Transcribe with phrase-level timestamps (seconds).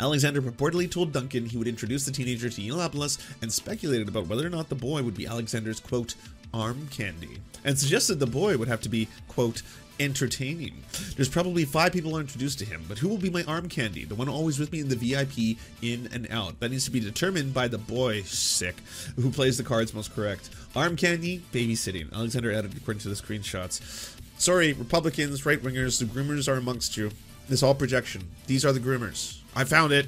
[0.00, 4.46] Alexander purportedly told Duncan he would introduce the teenager to Yiannopoulos and speculated about whether
[4.46, 6.14] or not the boy would be Alexander's, quote,
[6.54, 9.62] arm candy, and suggested the boy would have to be, quote,
[10.00, 10.82] entertaining.
[11.16, 14.04] There's probably five people introduced to him, but who will be my arm candy?
[14.04, 16.60] The one always with me in the VIP, in and out.
[16.60, 18.76] That needs to be determined by the boy, sick,
[19.16, 20.50] who plays the cards most correct.
[20.76, 22.12] Arm candy, babysitting.
[22.12, 24.14] Alexander added according to the screenshots.
[24.38, 27.10] Sorry, Republicans, right wingers, the groomers are amongst you.
[27.48, 28.22] This all projection.
[28.46, 29.38] These are the groomers.
[29.58, 30.06] I found it.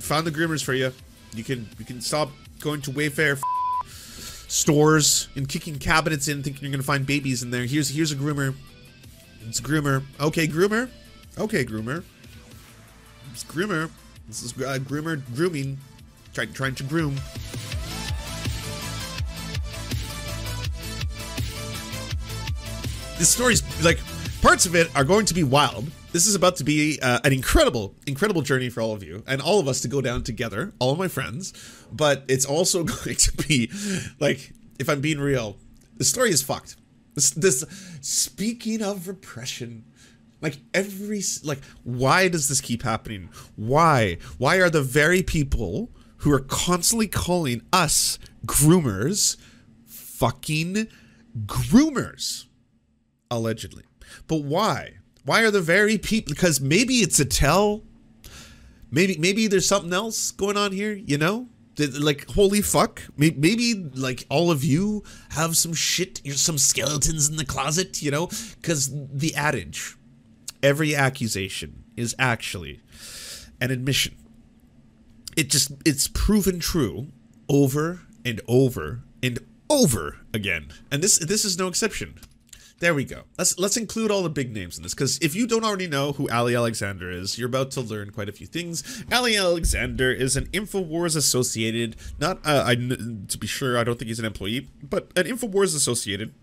[0.00, 0.92] Found the groomers for you.
[1.36, 3.40] You can you can stop going to Wayfair
[4.48, 7.64] stores and kicking cabinets in, thinking you're gonna find babies in there.
[7.64, 8.56] Here's here's a groomer.
[9.46, 10.02] It's a groomer.
[10.20, 10.90] Okay, groomer.
[11.38, 12.02] Okay, groomer.
[13.30, 13.88] It's groomer.
[14.26, 15.78] This is uh, groomer grooming.
[16.32, 17.14] Trying trying to groom.
[23.16, 24.00] This story's like
[24.42, 25.88] parts of it are going to be wild.
[26.14, 29.42] This is about to be uh, an incredible, incredible journey for all of you and
[29.42, 31.52] all of us to go down together, all of my friends.
[31.90, 33.68] But it's also going to be
[34.20, 35.56] like, if I'm being real,
[35.96, 36.76] the story is fucked.
[37.16, 37.64] This, this
[38.00, 39.86] speaking of repression,
[40.40, 43.28] like every like, why does this keep happening?
[43.56, 44.18] Why?
[44.38, 49.36] Why are the very people who are constantly calling us groomers
[49.84, 50.86] fucking
[51.44, 52.44] groomers?
[53.32, 53.82] Allegedly.
[54.28, 54.98] But why?
[55.24, 56.34] Why are the very people?
[56.34, 57.82] Because maybe it's a tell.
[58.90, 60.92] Maybe maybe there's something else going on here.
[60.92, 63.02] You know, like holy fuck.
[63.16, 66.20] Maybe like all of you have some shit.
[66.24, 68.02] You're some skeletons in the closet.
[68.02, 68.26] You know,
[68.60, 69.96] because the adage,
[70.62, 72.80] every accusation is actually
[73.60, 74.14] an admission.
[75.36, 77.08] It just it's proven true
[77.48, 79.38] over and over and
[79.70, 80.68] over again.
[80.90, 82.18] And this this is no exception.
[82.80, 83.22] There we go.
[83.38, 86.12] Let's let's include all the big names in this because if you don't already know
[86.12, 89.04] who Ali Alexander is, you're about to learn quite a few things.
[89.12, 94.08] Ali Alexander is an Infowars associated, not uh, I, to be sure, I don't think
[94.08, 96.34] he's an employee, but an Infowars associated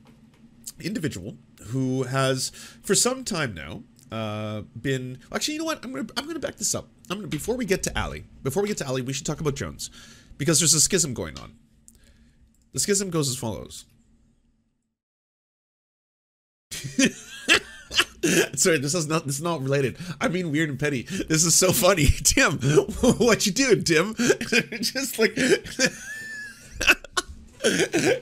[0.80, 2.50] individual who has
[2.82, 6.56] for some time now uh, been actually you know what I'm gonna I'm gonna back
[6.56, 6.88] this up.
[7.10, 9.42] I'm gonna before we get to Ali, before we get to Ali, we should talk
[9.42, 9.90] about Jones
[10.38, 11.56] because there's a schism going on.
[12.74, 13.86] The schism goes as follows.
[18.56, 19.98] Sorry, this is not this is not related.
[20.20, 21.04] I mean weird and petty.
[21.04, 22.06] This is so funny.
[22.24, 22.60] Tim,
[23.18, 24.16] what you doing, Tim?
[24.82, 25.38] Just like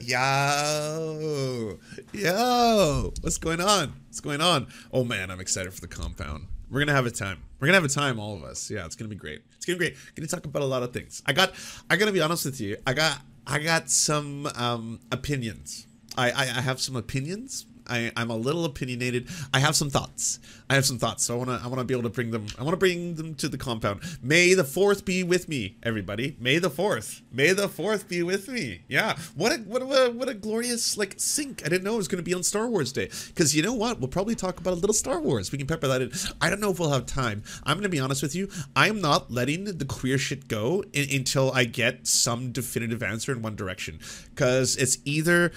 [0.01, 1.77] Yo.
[2.13, 3.13] Yo.
[3.21, 3.93] What's going on?
[4.07, 4.67] What's going on?
[4.91, 6.47] Oh man, I'm excited for the compound.
[6.69, 7.41] We're gonna have a time.
[7.59, 8.69] We're gonna have a time, all of us.
[8.69, 9.41] Yeah, it's gonna be great.
[9.57, 9.97] It's gonna be great.
[10.15, 11.21] Gonna talk about a lot of things.
[11.25, 11.53] I got
[11.89, 12.77] I gotta be honest with you.
[12.85, 15.87] I got I got some um opinions.
[16.17, 19.27] I, I, I have some opinions I, I'm a little opinionated.
[19.53, 20.39] I have some thoughts.
[20.69, 21.23] I have some thoughts.
[21.23, 22.45] So I wanna I wanna be able to bring them.
[22.57, 24.01] I wanna bring them to the compound.
[24.21, 26.37] May the fourth be with me, everybody.
[26.39, 27.21] May the fourth.
[27.31, 28.83] May the fourth be with me.
[28.87, 29.17] Yeah.
[29.35, 31.63] What a what a what a glorious like sync.
[31.65, 33.09] I didn't know it was gonna be on Star Wars Day.
[33.27, 33.99] Because you know what?
[33.99, 35.51] We'll probably talk about a little Star Wars.
[35.51, 36.11] We can pepper that in.
[36.39, 37.43] I don't know if we'll have time.
[37.63, 38.49] I'm gonna be honest with you.
[38.75, 43.31] I am not letting the queer shit go in, until I get some definitive answer
[43.31, 43.99] in one direction.
[44.29, 45.51] Because it's either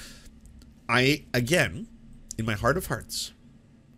[0.89, 1.89] I again
[2.39, 3.33] in my heart of hearts,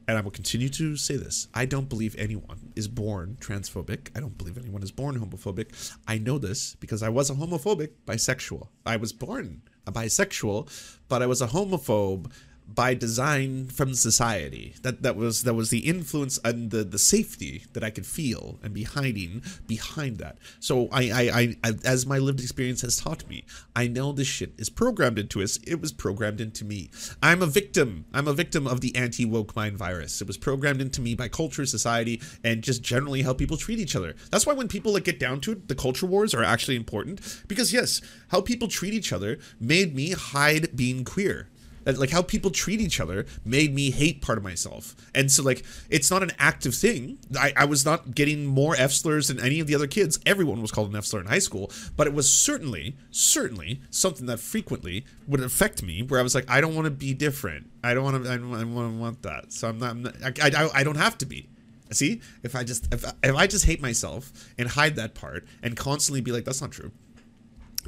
[0.07, 4.09] and I will continue to say this, I don't believe anyone is born transphobic.
[4.15, 5.97] I don't believe anyone is born homophobic.
[6.07, 8.69] I know this because I was a homophobic bisexual.
[8.85, 10.69] I was born a bisexual,
[11.09, 12.31] but I was a homophobe
[12.67, 14.75] by design from society.
[14.83, 18.59] That that was that was the influence and the the safety that I could feel
[18.63, 20.39] and be hiding behind that.
[20.61, 23.45] So I I, I as my lived experience has taught me,
[23.77, 25.59] I know this shit is programmed into us.
[25.67, 26.91] It was programmed into me.
[27.23, 28.07] I'm a victim.
[28.13, 30.21] I'm a victim of the anti woke mind virus.
[30.21, 33.97] It was programmed into me by culture, society, and just generally how people treat each
[33.97, 34.15] other.
[34.31, 37.45] That's why when people like get down to it, the culture wars are actually important
[37.47, 41.49] because yes, how people treat each other made me hide being queer
[41.87, 44.95] like how people treat each other made me hate part of myself.
[45.15, 47.19] And so like it's not an active thing.
[47.39, 50.19] I, I was not getting more f slurs than any of the other kids.
[50.27, 51.71] Everyone was called an f slur in high school.
[51.97, 56.49] But it was certainly certainly something that frequently would affect me where i was like
[56.51, 57.71] i don't want to be different.
[57.83, 59.53] I don't want to i don't, want to want that.
[59.53, 61.49] So i'm not, I'm not I, I, I don't have to be.
[61.91, 62.21] See?
[62.43, 66.21] If i just if, if i just hate myself and hide that part and constantly
[66.21, 66.91] be like that's not true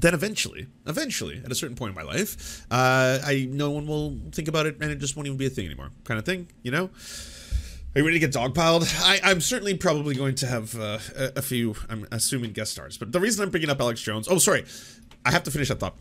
[0.00, 4.18] then eventually, eventually, at a certain point in my life, uh, I no one will
[4.32, 6.48] think about it, and it just won't even be a thing anymore, kind of thing.
[6.62, 6.90] You know.
[7.94, 8.84] Are you ready to get dogpiled?
[9.02, 12.98] I, am certainly probably going to have uh, a, a, few, I'm assuming, guest stars.
[12.98, 14.66] But the reason I'm bringing up Alex Jones, oh, sorry,
[15.24, 15.96] I have to finish that thought.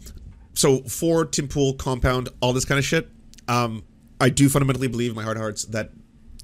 [0.55, 3.09] So, for Tim Pool, Compound, all this kind of shit,
[3.47, 3.85] um,
[4.19, 5.91] I do fundamentally believe in my heart of hearts that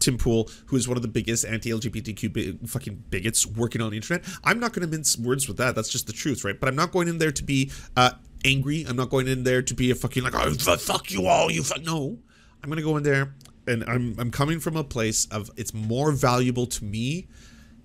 [0.02, 4.26] Tim Pool, who is one of the biggest anti-LGBTQ fucking bigots working on the internet.
[4.44, 5.76] I'm not going to mince words with that.
[5.76, 6.60] That's just the truth, right?
[6.60, 8.12] But I'm not going in there to be uh,
[8.44, 8.86] angry.
[8.88, 11.64] I'm not going in there to be a fucking like, oh, fuck you all, you
[11.64, 11.84] fuck.
[11.84, 12.18] No,
[12.64, 13.34] I'm going to go in there,
[13.68, 17.28] and I'm I'm coming from a place of it's more valuable to me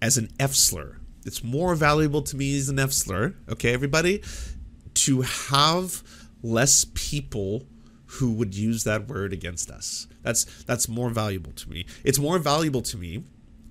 [0.02, 0.98] as an F slur.
[1.24, 3.34] It's more valuable to me as an F slur.
[3.48, 4.22] Okay, everybody,
[4.94, 6.02] to have
[6.42, 7.66] less people
[8.16, 10.06] who would use that word against us.
[10.22, 11.86] That's that's more valuable to me.
[12.04, 13.24] It's more valuable to me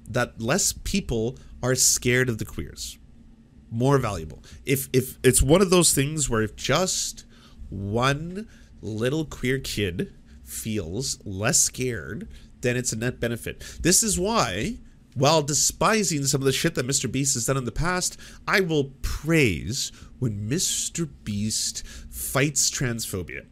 [0.07, 2.97] that less people are scared of the queers.
[3.71, 4.43] More valuable.
[4.65, 7.25] If if it's one of those things where if just
[7.69, 8.47] one
[8.81, 10.13] little queer kid
[10.43, 12.27] feels less scared,
[12.61, 13.63] then it's a net benefit.
[13.81, 14.77] This is why
[15.15, 17.09] while despising some of the shit that Mr.
[17.09, 21.09] Beast has done in the past, I will praise when Mr.
[21.23, 23.45] Beast fights transphobia.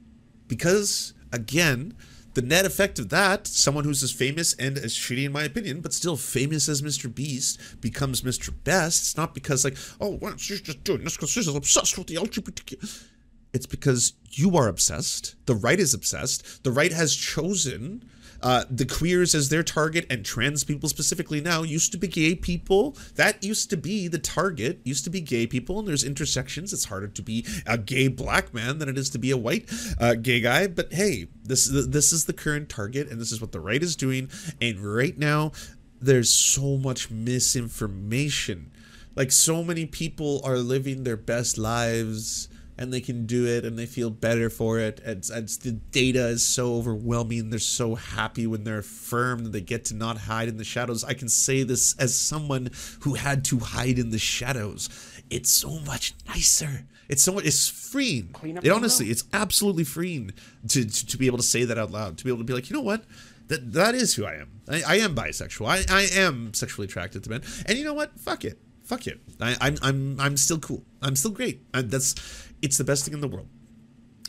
[0.54, 1.96] Because, again,
[2.36, 5.82] the net effect of that, someone who's as famous and as shitty in my opinion,
[5.82, 7.12] but still famous as Mr.
[7.12, 8.54] Beast, becomes Mr.
[8.64, 9.02] Best.
[9.02, 12.18] It's not because like, oh, well, she's just doing this because she's obsessed with the
[12.18, 13.04] LGBTQ.
[13.52, 15.34] It's because you are obsessed.
[15.48, 16.64] The right is obsessed.
[16.64, 18.08] The right has chosen
[18.44, 22.36] uh, the queers as their target and trans people specifically now used to be gay
[22.36, 22.96] people.
[23.16, 26.74] That used to be the target, used to be gay people, and there's intersections.
[26.74, 29.72] It's harder to be a gay black man than it is to be a white
[29.98, 30.68] uh, gay guy.
[30.68, 33.96] But hey, this this is the current target, and this is what the right is
[33.96, 34.30] doing.
[34.62, 35.54] And right now,
[36.02, 38.72] there's so much misinformation.
[39.16, 43.78] Like so many people are living their best lives and they can do it and
[43.78, 45.00] they feel better for it.
[45.06, 47.50] And, and the data is so overwhelming.
[47.50, 51.04] They're so happy when they're affirmed that they get to not hide in the shadows.
[51.04, 52.70] I can say this as someone
[53.02, 54.90] who had to hide in the shadows.
[55.30, 56.86] It's so much nicer.
[57.10, 58.34] It's so much, it's freeing.
[58.44, 60.32] It honestly, it's absolutely freeing
[60.68, 62.54] to, to, to be able to say that out loud, to be able to be
[62.54, 63.04] like, you know what?
[63.50, 64.62] That, that is who I am.
[64.70, 65.68] I, I am bisexual.
[65.68, 67.42] I, I am sexually attracted to men.
[67.66, 68.20] And you know what?
[68.20, 69.20] Fuck it fuck it.
[69.42, 70.84] I, I'm I'm I'm still cool.
[71.02, 71.66] I'm still great.
[71.74, 72.16] I, that's
[72.64, 73.48] it's the best thing in the world.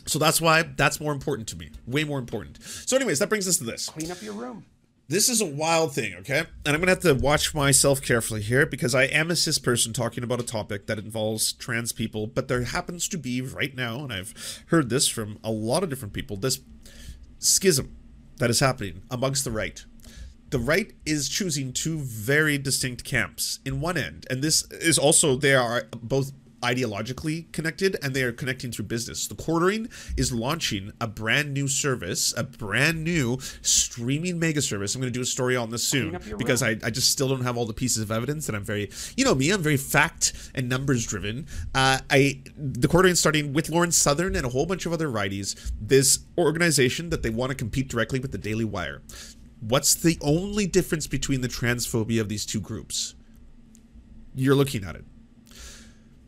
[0.05, 1.71] So that's why that's more important to me.
[1.87, 2.61] Way more important.
[2.61, 3.89] So, anyways, that brings us to this.
[3.89, 4.65] Clean up your room.
[5.07, 6.45] This is a wild thing, okay?
[6.65, 9.93] And I'm gonna have to watch myself carefully here because I am a cis person
[9.93, 14.03] talking about a topic that involves trans people, but there happens to be right now,
[14.03, 16.59] and I've heard this from a lot of different people, this
[17.37, 17.95] schism
[18.37, 19.85] that is happening amongst the right.
[20.49, 25.35] The right is choosing two very distinct camps in one end, and this is also
[25.35, 26.31] they are both
[26.65, 29.27] ideologically connected and they are connecting through business.
[29.27, 34.95] The Quartering is launching a brand new service, a brand new streaming mega service.
[34.95, 37.43] I'm going to do a story on this soon because I, I just still don't
[37.43, 40.33] have all the pieces of evidence and I'm very, you know me, I'm very fact
[40.55, 41.47] and numbers driven.
[41.73, 45.71] Uh, I The Quartering starting with Lauren Southern and a whole bunch of other righties,
[45.79, 49.01] this organization that they want to compete directly with the Daily Wire.
[49.59, 53.15] What's the only difference between the transphobia of these two groups?
[54.33, 55.05] You're looking at it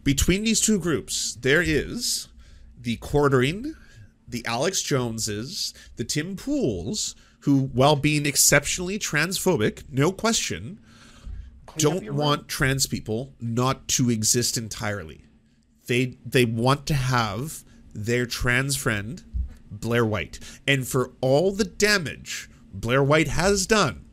[0.07, 2.30] between these two groups, there is
[2.80, 3.75] the quartering,
[4.25, 10.80] the Alex Joneses, the Tim Pools, who, while being exceptionally transphobic, no question,
[11.75, 15.25] don't want trans people not to exist entirely.
[15.88, 19.21] They they want to have their trans friend
[19.69, 24.06] Blair White, and for all the damage Blair White has done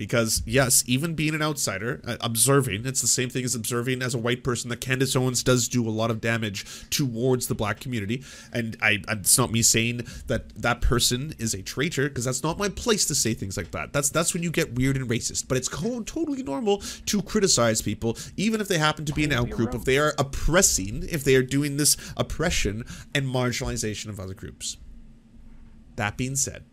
[0.00, 4.14] because yes, even being an outsider, uh, observing, it's the same thing as observing as
[4.14, 7.80] a white person that Candace Owens does do a lot of damage towards the black
[7.80, 8.24] community.
[8.50, 12.56] And I, it's not me saying that that person is a traitor because that's not
[12.56, 13.92] my place to say things like that.
[13.92, 15.48] That's that's when you get weird and racist.
[15.48, 19.74] But it's totally normal to criticize people, even if they happen to be an outgroup,
[19.74, 24.78] if they are oppressing, if they are doing this oppression and marginalization of other groups.
[25.96, 26.64] That being said,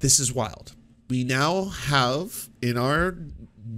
[0.00, 0.74] this is wild
[1.08, 3.12] we now have in our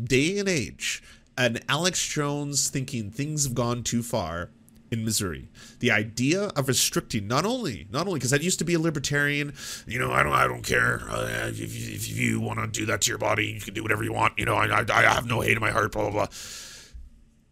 [0.05, 1.03] day and age
[1.37, 4.51] an Alex Jones thinking things have gone too far
[4.91, 5.49] in Missouri.
[5.81, 9.53] The idea of restricting not only not only because that used to be a libertarian,
[9.87, 13.03] you know, I don't I don't care uh, if, if you want to do that
[13.03, 14.39] to your body, you can do whatever you want.
[14.39, 15.93] You know, I, I have no hate in my heart.
[15.93, 16.27] Blah blah blah.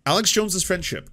[0.07, 1.11] Alex Jones's friendship,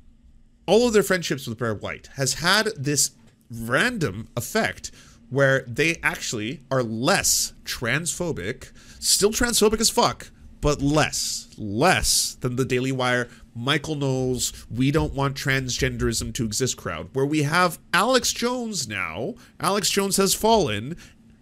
[0.68, 3.12] all of their friendships with Blair White, has had this
[3.50, 4.92] random effect
[5.32, 12.66] where they actually are less transphobic, still transphobic as fuck, but less, less than the
[12.66, 18.34] Daily Wire, Michael Knowles, we don't want transgenderism to exist crowd, where we have Alex
[18.34, 20.98] Jones now, Alex Jones has fallen,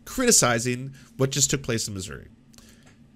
[0.06, 2.28] criticizing what just took place in Missouri.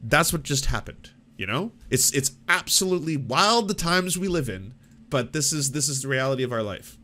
[0.02, 1.72] That's what just happened, you know?
[1.92, 4.74] It's it's absolutely wild the times we live in,
[5.10, 6.98] but this is this is the reality of our life.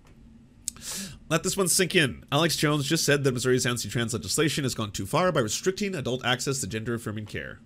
[1.29, 2.23] Let this one sink in.
[2.31, 6.25] Alex Jones just said that Missouri's anti-trans legislation has gone too far by restricting adult
[6.25, 7.59] access to gender-affirming care.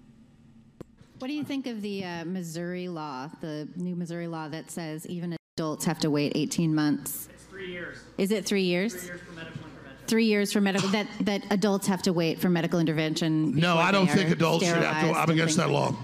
[1.20, 5.08] What do you think of the uh, Missouri law, the new Missouri law that says
[5.08, 7.30] even adults have to wait 18 months?
[7.34, 8.00] It's three years.
[8.18, 8.94] Is it three years?
[8.94, 10.08] Three years for medical intervention.
[10.08, 13.56] Three years for medical that that adults have to wait for medical intervention.
[13.56, 15.18] No, I don't think adults should have to.
[15.18, 15.98] I'm against things that like law.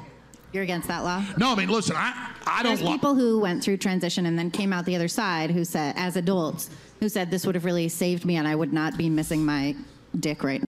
[0.51, 1.23] You're against that law.
[1.37, 2.87] No, I mean, listen, I I There's don't.
[2.89, 5.93] Li- people who went through transition and then came out the other side who said,
[5.97, 9.09] as adults, who said this would have really saved me and I would not be
[9.09, 9.75] missing my
[10.19, 10.65] dick right now.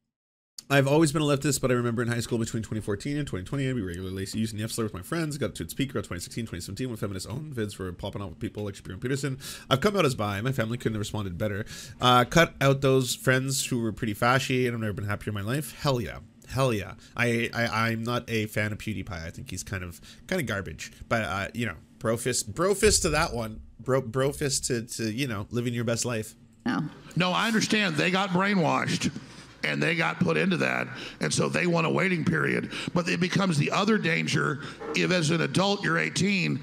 [0.70, 3.68] I've always been a leftist, but I remember in high school between 2014 and 2020,
[3.70, 5.38] I'd be regularly using the F slur with my friends.
[5.38, 8.40] Got to its peak around 2016, 2017 when feminists own vids were popping off with
[8.40, 9.38] people like Shapiro and Peterson.
[9.70, 10.40] I've come out as bi.
[10.40, 11.66] My family couldn't have responded better.
[12.00, 15.34] Uh, cut out those friends who were pretty fashy, and I've never been happier in
[15.34, 15.78] my life.
[15.82, 16.20] Hell yeah.
[16.52, 16.94] Hell yeah.
[17.16, 19.12] I, I, I'm not a fan of PewDiePie.
[19.12, 20.92] I think he's kind of kind of garbage.
[21.08, 23.62] But, uh, you know, brofist, brofist to that one.
[23.80, 26.36] Bro, brofist to, to, you know, living your best life.
[26.66, 26.84] No.
[27.16, 27.96] no, I understand.
[27.96, 29.12] They got brainwashed.
[29.64, 30.88] And they got put into that,
[31.20, 32.72] and so they want a waiting period.
[32.96, 34.64] But it becomes the other danger
[34.96, 36.60] if, as an adult, you're 18,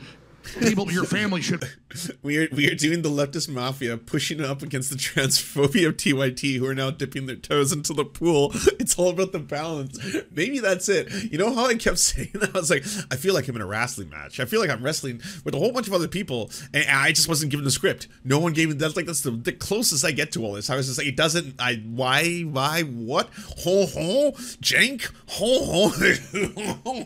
[0.61, 1.65] people, your family should
[2.23, 6.59] We are we are doing the leftist mafia pushing up against the transphobia of TYT
[6.59, 8.53] who are now dipping their toes into the pool.
[8.79, 9.99] It's all about the balance.
[10.31, 11.13] Maybe that's it.
[11.31, 12.55] You know how I kept saying that?
[12.55, 14.41] I was like, I feel like I'm in a wrestling match.
[14.41, 17.29] I feel like I'm wrestling with a whole bunch of other people, and I just
[17.29, 18.09] wasn't given the script.
[18.25, 20.71] No one gave me that's like that's the, the closest I get to all this.
[20.71, 21.57] I was just like, it doesn't.
[21.59, 23.29] I why why what
[23.65, 26.99] ho ho jank ho ho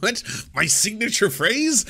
[0.00, 0.22] what
[0.54, 1.84] my signature phrase?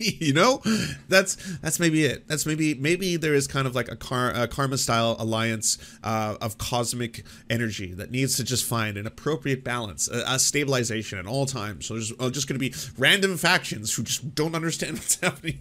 [0.20, 0.62] you know,
[1.08, 2.26] that's that's maybe it.
[2.26, 6.36] That's maybe maybe there is kind of like a, car, a karma style alliance uh,
[6.40, 11.26] of cosmic energy that needs to just find an appropriate balance, a, a stabilization at
[11.26, 11.84] all times.
[11.84, 15.58] So there's uh, just going to be random factions who just don't understand what's happening.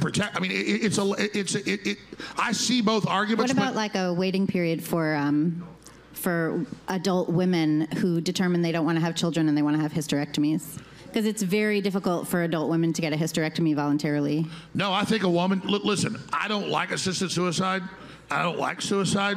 [0.00, 0.34] protect.
[0.34, 1.98] I mean, it, it's a, it's a, it, it.
[2.38, 3.52] I see both arguments.
[3.52, 5.68] What about but like a waiting period for um,
[6.14, 9.82] for adult women who determine they don't want to have children and they want to
[9.82, 10.80] have hysterectomies?
[11.12, 14.46] Because it's very difficult for adult women to get a hysterectomy voluntarily.
[14.74, 15.60] no, I think a woman.
[15.64, 17.82] Li- listen, I don't like assisted suicide.
[18.30, 19.36] I don't like suicide,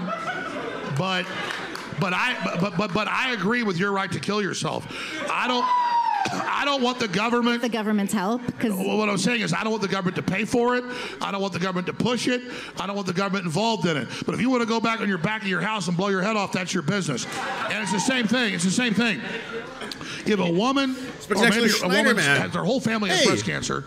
[0.97, 1.25] but
[1.99, 4.85] but I but but but I agree with your right to kill yourself.
[5.31, 5.65] I don't.
[6.33, 7.61] I don't want the government.
[7.61, 10.45] The government's help, because what I'm saying is, I don't want the government to pay
[10.45, 10.83] for it.
[11.21, 12.41] I don't want the government to push it.
[12.79, 14.07] I don't want the government involved in it.
[14.25, 16.09] But if you want to go back on your back of your house and blow
[16.09, 17.25] your head off, that's your business.
[17.69, 18.53] And it's the same thing.
[18.53, 19.21] It's the same thing.
[20.25, 23.27] If a woman, or Spectacular maybe a woman has their whole family has Hey.
[23.27, 23.85] breast cancer,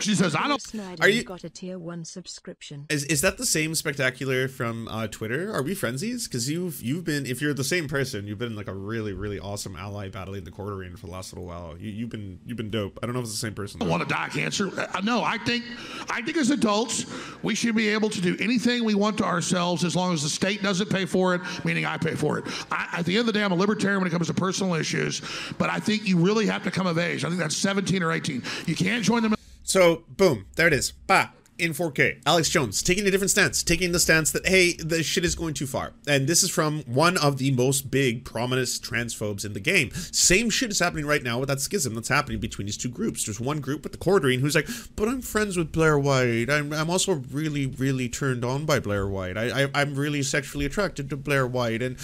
[0.00, 2.86] she says, "I don't." Snyder Are you- got a tier one subscription.
[2.88, 5.52] Is, is that the same spectacular from uh, Twitter?
[5.52, 6.26] Are we frenzies?
[6.26, 9.38] Because you've you've been if you're the same person, you've been like a really really
[9.38, 11.76] awesome ally battling the Quartering for the last little while.
[11.78, 12.98] You, you've been you've been dope.
[13.02, 13.82] I don't know if it's the same person.
[13.82, 14.70] I want to die of cancer.
[14.78, 15.64] Uh, no, I think,
[16.10, 17.06] I think as adults,
[17.42, 20.28] we should be able to do anything we want to ourselves as long as the
[20.28, 22.44] state doesn't pay for it, meaning I pay for it.
[22.70, 24.74] I, at the end of the day, I'm a libertarian when it comes to personal
[24.74, 25.22] issues,
[25.58, 27.24] but I think you really have to come of age.
[27.24, 28.42] I think that's 17 or 18.
[28.66, 29.37] You can't join the
[29.68, 30.92] So boom, there it is.
[31.06, 31.28] Bah.
[31.58, 35.24] In 4K, Alex Jones taking a different stance, taking the stance that hey, the shit
[35.24, 39.44] is going too far, and this is from one of the most big, prominent transphobes
[39.44, 39.90] in the game.
[40.12, 43.24] Same shit is happening right now with that schism that's happening between these two groups.
[43.24, 46.48] There's one group with the quartering who's like, "But I'm friends with Blair White.
[46.48, 49.36] I'm, I'm also really, really turned on by Blair White.
[49.36, 51.96] I, I I'm really sexually attracted to Blair White, and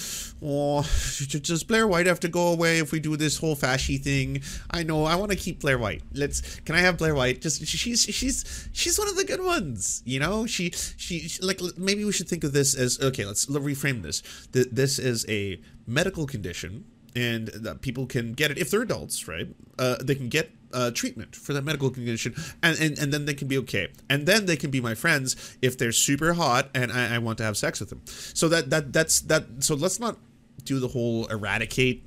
[0.43, 0.83] oh,
[1.29, 4.43] does Blair White have to go away if we do this whole fashy thing?
[4.71, 6.03] I know I want to keep Blair White.
[6.13, 6.41] Let's.
[6.61, 7.41] Can I have Blair White?
[7.41, 10.03] Just she's she's she's one of the good ones.
[10.05, 13.25] You know, she she, she like maybe we should think of this as okay.
[13.25, 14.23] Let's reframe this.
[14.53, 16.85] Th- This is a medical condition,
[17.15, 19.49] and people can get it if they're adults, right?
[19.79, 23.35] Uh, they can get uh, treatment for that medical condition, and, and and then they
[23.35, 26.91] can be okay, and then they can be my friends if they're super hot and
[26.93, 28.03] I, I want to have sex with them.
[28.07, 29.63] So that that that's that.
[29.63, 30.19] So let's not
[30.65, 32.03] do the whole eradicate.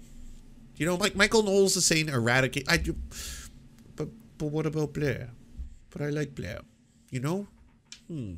[0.75, 2.65] You know, like Michael Knowles is saying eradicate.
[2.69, 2.95] I do,
[3.95, 5.29] but but what about Blair?
[5.89, 6.59] But I like Blair.
[7.09, 7.47] You know.
[8.07, 8.33] Hmm.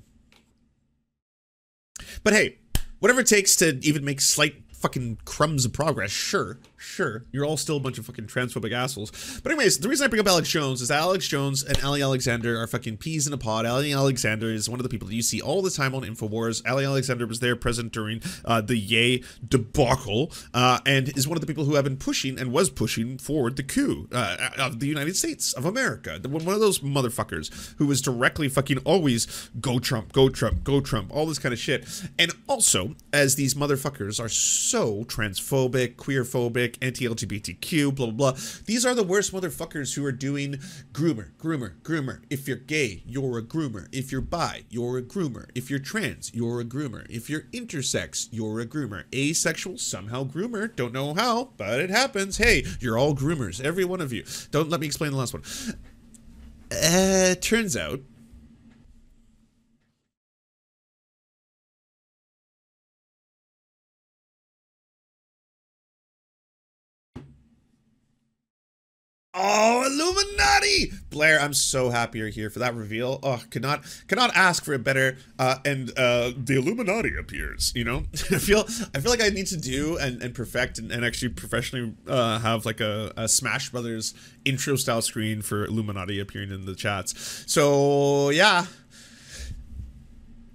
[2.24, 2.58] But hey,
[3.00, 7.26] whatever it takes to even make slight fucking crumbs of progress, sure, sure.
[7.32, 9.40] You're all still a bunch of fucking transphobic assholes.
[9.44, 12.60] But anyways, the reason I bring up Alex Jones is Alex Jones and Ali Alexander
[12.60, 13.66] are fucking peas in a pod.
[13.66, 16.68] Ali Alexander is one of the people that you see all the time on Infowars.
[16.70, 21.42] Ali Alexander was there present during uh, the Yay debacle, uh, and is one of
[21.42, 24.88] the people who have been pushing and was pushing forward the coup uh, of the
[24.88, 26.20] United States of America.
[26.24, 31.14] One of those motherfuckers who was directly fucking always go Trump, go Trump, go Trump,
[31.14, 31.88] all this kind of shit.
[32.18, 38.40] And also, as these motherfuckers are so transphobic, queerphobic, anti-LGBTQ, blah blah blah.
[38.66, 40.60] These are the worst motherfuckers who are doing
[40.92, 42.22] groomer, groomer, groomer.
[42.30, 43.88] If you're gay, you're a groomer.
[43.92, 45.50] If you're bi, you're a groomer.
[45.56, 47.06] If you're trans, you're a groomer.
[47.10, 49.04] If you're intersex, you're a groomer.
[49.14, 50.76] Asexual, somehow groomer.
[50.76, 52.38] Don't know how, but it happens.
[52.38, 54.24] Hey, you're all groomers, every one of you.
[54.52, 55.44] Don't let me explain the last one.
[56.72, 58.02] Uh, turns out
[69.42, 70.92] Oh, Illuminati!
[71.12, 73.22] Blair, I'm so happy you're here for that reveal.
[73.24, 75.18] Oh, cannot cannot ask for a better.
[75.40, 77.72] Uh, and uh, the Illuminati appears.
[77.74, 80.92] You know, I feel I feel like I need to do and, and perfect and,
[80.92, 86.20] and actually professionally uh, have like a, a Smash Brothers intro style screen for Illuminati
[86.20, 87.46] appearing in the chats.
[87.48, 88.66] So yeah,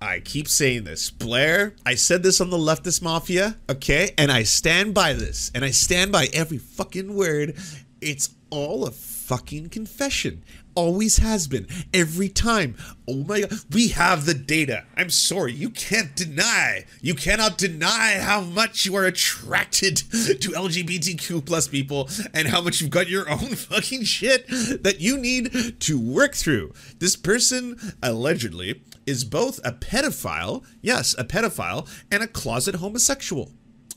[0.03, 1.09] I keep saying this.
[1.11, 4.11] Blair, I said this on the leftist mafia, okay?
[4.19, 5.50] And I stand by this.
[5.55, 7.57] And I stand by every fucking word.
[8.03, 10.45] It's all a fucking confession.
[10.77, 11.67] Always has been.
[11.93, 12.77] Every time.
[13.09, 13.53] Oh my god.
[13.73, 14.85] We have the data.
[14.97, 15.53] I'm sorry.
[15.53, 16.85] You can't deny.
[17.01, 22.81] You cannot deny how much you are attracted to LGBTQ plus people and how much
[22.81, 26.73] you've got your own fucking shit that you need to work through.
[27.01, 33.51] This person allegedly is both a pedophile, yes, a pedophile, and a closet homosexual.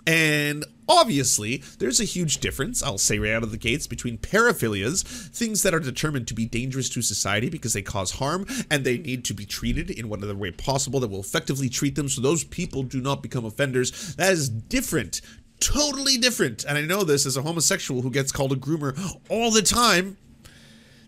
[0.08, 5.04] And obviously, there's a huge difference, I'll say right out of the gates, between paraphilias,
[5.04, 8.98] things that are determined to be dangerous to society because they cause harm and they
[8.98, 12.46] need to be treated in whatever way possible that will effectively treat them so those
[12.46, 14.16] people do not become offenders.
[14.16, 15.20] That is different.
[15.60, 16.64] Totally different.
[16.64, 18.98] And I know this as a homosexual who gets called a groomer
[19.30, 20.16] all the time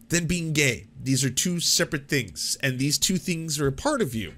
[0.10, 0.88] than being gay.
[1.02, 4.34] These are two separate things, and these two things are a part of you.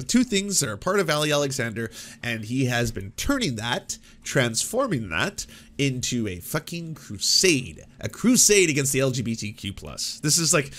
[0.00, 1.90] Two things that are part of Ali Alexander,
[2.22, 5.46] and he has been turning that, transforming that
[5.78, 10.20] into a fucking crusade, a crusade against the LGBTQ plus.
[10.20, 10.72] This is like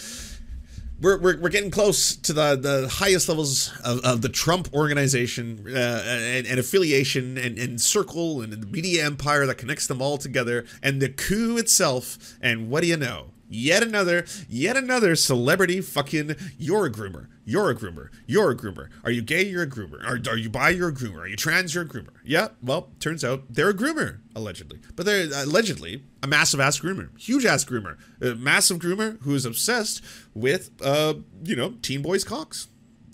[1.02, 5.66] we're, we're, we're getting close to the, the highest levels of, of the Trump organization
[5.68, 10.18] uh, and, and affiliation and, and circle and the media empire that connects them all
[10.18, 12.36] together and the coup itself.
[12.42, 13.32] And what do you know?
[13.50, 17.28] Yet another, yet another celebrity fucking, you're groomer.
[17.48, 18.10] You're a groomer.
[18.26, 18.90] You're a groomer.
[19.04, 19.46] Are you gay?
[19.46, 20.04] You're a groomer.
[20.04, 20.70] Are, are you bi?
[20.70, 21.20] You're a groomer.
[21.20, 21.76] Are you trans?
[21.76, 22.16] You're a groomer.
[22.24, 24.80] Yeah, well, turns out they're a groomer, allegedly.
[24.96, 27.16] But they're allegedly a massive ass groomer.
[27.20, 27.98] Huge ass groomer.
[28.20, 30.04] A massive groomer who is obsessed
[30.34, 32.68] with, uh, you know, teen boys' cocks.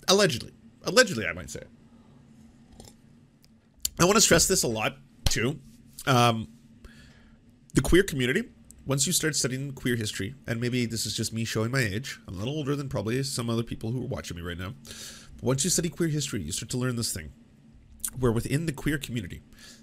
[0.08, 0.52] Allegedly.
[0.84, 1.62] Allegedly, I might say.
[4.00, 5.60] I want to stress this a lot, too.
[6.06, 6.48] Um,
[7.74, 8.48] the queer community
[8.84, 12.18] once you start studying queer history, and maybe this is just me showing my age,
[12.26, 14.74] I'm a little older than probably some other people who are watching me right now.
[15.36, 17.32] But once you study queer history, you start to learn this thing
[18.18, 19.40] where within the queer community,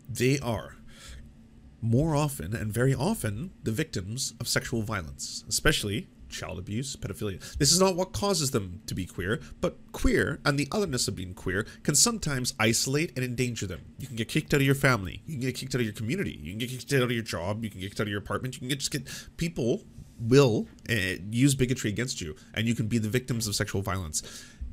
[0.07, 0.75] they are
[1.81, 7.39] more often and very often the victims of sexual violence, especially child abuse, pedophilia.
[7.57, 11.15] This is not what causes them to be queer, but queer and the otherness of
[11.15, 13.81] being queer can sometimes isolate and endanger them.
[13.97, 15.93] You can get kicked out of your family, you can get kicked out of your
[15.93, 18.09] community, you can get kicked out of your job, you can get kicked out of
[18.09, 19.83] your apartment, you can get, just get people
[20.19, 24.21] will uh, use bigotry against you and you can be the victims of sexual violence.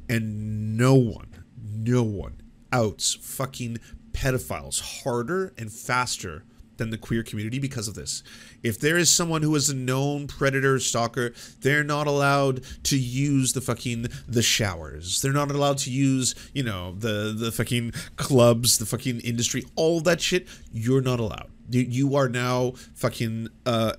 [0.08, 2.40] And no one, no one
[2.72, 3.78] outs fucking
[4.12, 6.44] pedophiles harder and faster
[6.76, 8.22] than the queer community because of this.
[8.62, 13.52] If there is someone who is a known predator stalker, they're not allowed to use
[13.52, 15.20] the fucking the showers.
[15.20, 20.00] They're not allowed to use, you know, the the fucking clubs, the fucking industry, all
[20.00, 20.48] that shit.
[20.72, 21.50] You're not allowed.
[21.70, 23.94] You, you are now fucking uh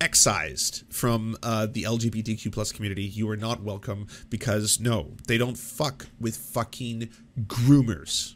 [0.00, 3.04] excised from uh, the LGBTQ plus community.
[3.04, 7.08] You are not welcome because no, they don't fuck with fucking
[7.46, 8.34] groomers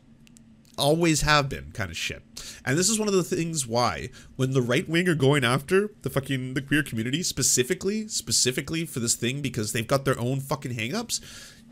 [0.78, 2.22] always have been kind of shit.
[2.64, 5.90] And this is one of the things why when the right wing are going after
[6.02, 10.40] the fucking the queer community specifically, specifically for this thing because they've got their own
[10.40, 11.20] fucking hangups,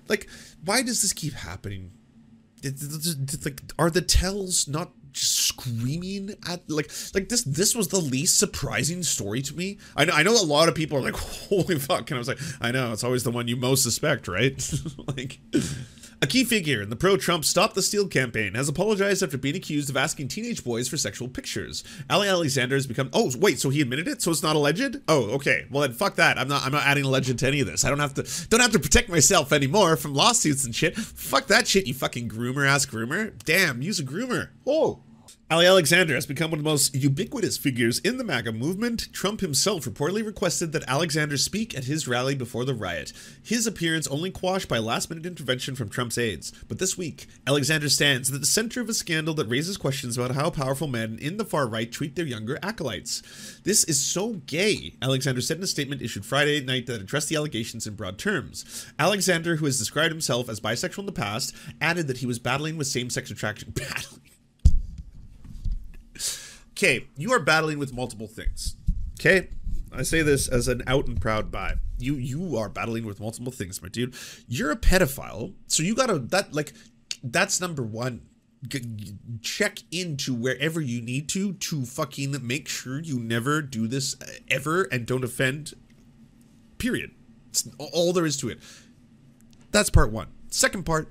[0.09, 0.29] like
[0.64, 1.92] why does this keep happening?
[2.64, 8.38] Like are the tells not just screaming at like like this this was the least
[8.38, 11.16] surprising story to me i know i know a lot of people are like
[11.49, 14.29] holy fuck and i was like i know it's always the one you most suspect
[14.29, 14.71] right
[15.16, 15.38] like
[16.22, 19.57] a key figure in the pro Trump Stop the Steal campaign has apologized after being
[19.57, 21.85] accused of asking teenage boys for sexual pictures.
[22.09, 24.22] Ali Alexander has become Oh, wait, so he admitted it?
[24.22, 24.96] So it's not alleged?
[25.09, 25.66] Oh, okay.
[25.70, 26.38] Well then fuck that.
[26.38, 27.85] I'm not I'm not adding alleged to any of this.
[27.85, 30.96] I don't have to don't have to protect myself anymore from lawsuits and shit.
[30.96, 33.33] Fuck that shit, you fucking groomer ass groomer.
[33.44, 34.48] Damn, use a groomer.
[34.66, 35.02] Oh.
[35.48, 39.12] Ali Alexander has become one of the most ubiquitous figures in the MAGA movement.
[39.12, 43.12] Trump himself reportedly requested that Alexander speak at his rally before the riot.
[43.44, 46.52] His appearance only quashed by last minute intervention from Trump's aides.
[46.66, 50.35] But this week, Alexander stands at the center of a scandal that raises questions about
[50.35, 53.22] how powerful men in the far right treat their younger acolytes.
[53.62, 57.37] This is so gay, Alexander said in a statement issued Friday night that addressed the
[57.37, 58.85] allegations in broad terms.
[58.98, 62.76] Alexander, who has described himself as bisexual in the past, added that he was battling
[62.76, 63.70] with same sex attraction.
[63.76, 64.22] Battling.
[66.77, 68.77] Okay, you are battling with multiple things.
[69.19, 69.49] Okay?
[69.93, 71.77] I say this as an out and proud bi.
[71.99, 74.15] You you are battling with multiple things, my dude.
[74.47, 76.75] You're a pedophile, so you gotta that like
[77.23, 78.23] that's number one.
[78.69, 84.17] G- check into wherever you need to to fucking make sure you never do this
[84.49, 85.73] ever and don't offend.
[86.79, 87.12] Period.
[87.49, 88.59] It's all there is to it.
[89.71, 90.29] That's part one.
[90.51, 91.09] Second part,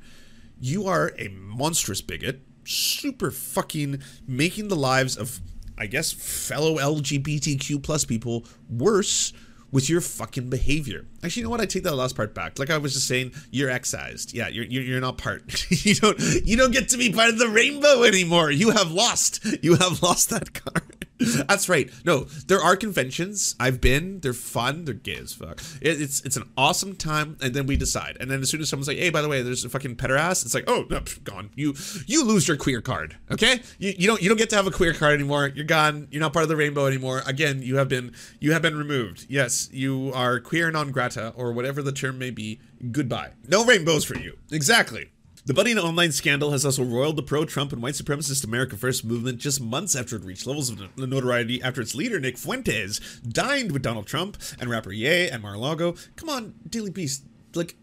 [0.59, 5.39] you are a monstrous bigot, super fucking making the lives of,
[5.77, 9.33] I guess, fellow LGBTQ plus people worse
[9.71, 11.05] with your fucking behavior.
[11.23, 11.59] Actually, you know what?
[11.59, 12.57] I take that last part back.
[12.59, 14.33] Like I was just saying, you're excised.
[14.33, 15.69] Yeah, you're you're, you're not part.
[15.85, 18.51] you don't you don't get to be part of the rainbow anymore.
[18.51, 19.43] You have lost.
[19.61, 21.04] You have lost that card.
[21.47, 21.89] That's right.
[22.03, 23.55] No, there are conventions.
[23.59, 24.19] I've been.
[24.19, 24.85] They're fun.
[24.85, 25.61] They're gay as fuck.
[25.81, 28.17] It, it's it's an awesome time, and then we decide.
[28.19, 30.43] And then as soon as someone's like, "Hey, by the way, there's a fucking pederast,"
[30.43, 31.51] it's like, "Oh, no, pff, gone.
[31.55, 31.73] You
[32.05, 33.15] you lose your queer card.
[33.31, 35.47] Okay, you, you don't you don't get to have a queer card anymore.
[35.47, 36.07] You're gone.
[36.11, 37.23] You're not part of the rainbow anymore.
[37.25, 39.25] Again, you have been you have been removed.
[39.29, 42.59] Yes, you are queer non grata or whatever the term may be.
[42.91, 43.31] Goodbye.
[43.47, 44.37] No rainbows for you.
[44.51, 45.11] Exactly.
[45.47, 49.05] The budding online scandal has also roiled the pro Trump and white supremacist America First
[49.05, 53.71] movement just months after it reached levels of notoriety after its leader, Nick Fuentes, dined
[53.71, 55.93] with Donald Trump and rapper Ye and Mar-a-Lago.
[56.15, 57.25] Come on, Daily Beast.
[57.53, 57.75] Like,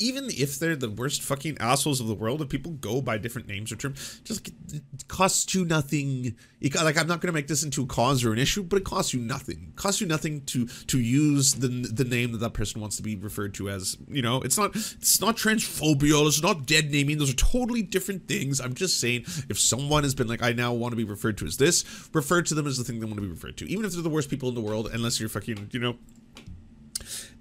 [0.00, 3.46] even if they're the worst fucking assholes of the world, if people go by different
[3.46, 6.34] names or terms, just it costs you nothing.
[6.60, 8.78] It, like I'm not going to make this into a cause or an issue, but
[8.78, 9.68] it costs you nothing.
[9.68, 13.02] It costs you nothing to to use the the name that that person wants to
[13.02, 13.96] be referred to as.
[14.08, 16.26] You know, it's not it's not transphobia.
[16.26, 17.18] It's not dead naming.
[17.18, 18.60] Those are totally different things.
[18.60, 21.46] I'm just saying, if someone has been like, I now want to be referred to
[21.46, 21.84] as this,
[22.14, 24.02] refer to them as the thing they want to be referred to, even if they're
[24.02, 25.96] the worst people in the world, unless you're fucking, you know.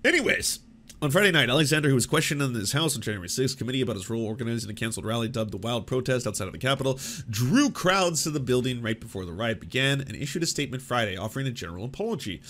[0.03, 0.59] Anyways.
[1.01, 3.95] On Friday night, Alexander, who was questioned in his house on January 6th, committee about
[3.95, 7.69] his role organizing a canceled rally dubbed the Wild Protest outside of the Capitol, drew
[7.69, 11.47] crowds to the building right before the riot began and issued a statement Friday offering
[11.47, 12.41] a general apology.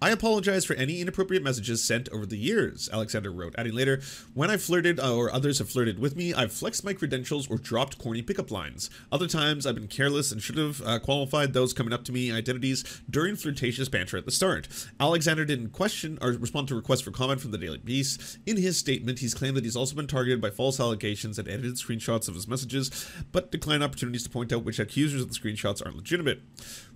[0.00, 4.00] I apologize for any inappropriate messages sent over the years, Alexander wrote, adding later,
[4.32, 7.58] When I've flirted uh, or others have flirted with me, I've flexed my credentials or
[7.58, 8.90] dropped corny pickup lines.
[9.10, 12.30] Other times, I've been careless and should have uh, qualified those coming up to me
[12.30, 14.68] identities during flirtatious banter at the start.
[15.00, 18.38] Alexander didn't question or respond to requests for comment from the Daily Beast.
[18.46, 21.74] In his statement, he's claimed that he's also been targeted by false allegations and edited
[21.74, 25.84] screenshots of his messages, but declined opportunities to point out which accusers of the screenshots
[25.84, 26.42] aren't legitimate.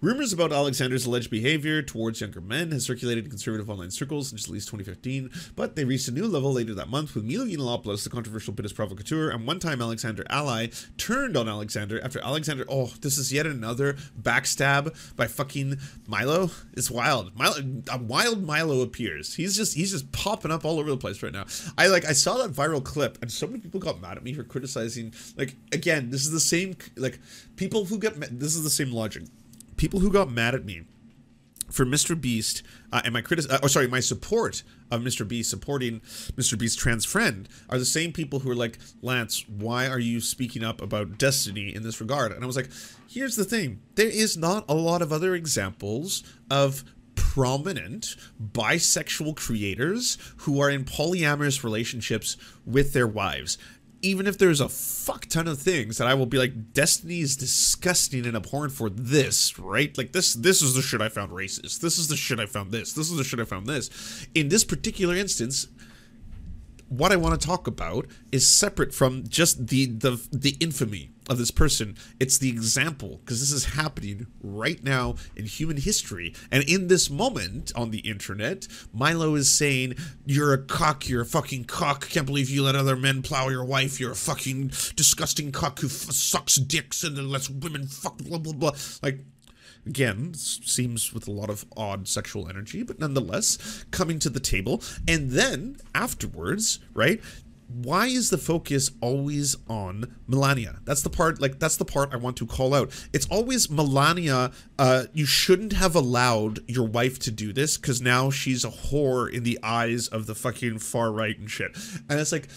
[0.00, 4.44] Rumors about Alexander's alleged behavior towards younger men has circulated in conservative online circles since
[4.44, 8.04] at least 2015, but they reached a new level later that month with Milo Yiannopoulos,
[8.04, 12.66] the controversial British provocateur, and one-time Alexander ally, turned on Alexander after Alexander.
[12.68, 16.50] Oh, this is yet another backstab by fucking Milo.
[16.74, 17.34] It's wild.
[17.34, 17.56] Milo,
[17.90, 19.34] a wild Milo appears.
[19.34, 21.46] He's just he's just popping up all over the place right now.
[21.78, 24.34] I like I saw that viral clip, and so many people got mad at me
[24.34, 25.14] for criticizing.
[25.38, 27.20] Like again, this is the same like
[27.56, 29.22] people who get this is the same logic.
[29.78, 30.82] People who got mad at me
[31.72, 32.18] for Mr.
[32.20, 35.26] Beast uh, and my critic, uh, or sorry, my support of Mr.
[35.26, 36.00] Beast supporting
[36.36, 36.58] Mr.
[36.58, 40.62] Beast's trans friend are the same people who are like, Lance, why are you speaking
[40.62, 42.32] up about Destiny in this regard?
[42.32, 42.70] And I was like,
[43.08, 48.16] here's the thing: there is not a lot of other examples of prominent
[48.52, 53.58] bisexual creators who are in polyamorous relationships with their wives
[54.02, 57.36] even if there's a fuck ton of things that I will be like, Destiny is
[57.36, 59.96] disgusting and abhorrent for this, right?
[59.96, 61.80] Like this, this is the shit I found racist.
[61.80, 62.92] This is the shit I found this.
[62.92, 64.26] This is the shit I found this.
[64.34, 65.68] In this particular instance,
[66.92, 71.38] what I want to talk about is separate from just the the the infamy of
[71.38, 71.96] this person.
[72.20, 77.08] It's the example because this is happening right now in human history, and in this
[77.08, 79.94] moment on the internet, Milo is saying,
[80.26, 81.08] "You're a cock.
[81.08, 82.08] You're a fucking cock.
[82.08, 83.98] Can't believe you let other men plow your wife.
[83.98, 88.38] You're a fucking disgusting cock who f- sucks dicks and then lets women fuck." Blah
[88.38, 88.72] blah blah.
[89.02, 89.24] Like
[89.86, 94.82] again seems with a lot of odd sexual energy but nonetheless coming to the table
[95.08, 97.20] and then afterwards right
[97.74, 100.80] why is the focus always on Melina?
[100.84, 102.92] That's the part, like, that's the part I want to call out.
[103.12, 104.52] It's always Melina.
[104.78, 109.30] Uh, you shouldn't have allowed your wife to do this because now she's a whore
[109.30, 111.76] in the eyes of the fucking far right and shit.
[112.08, 112.48] And it's like,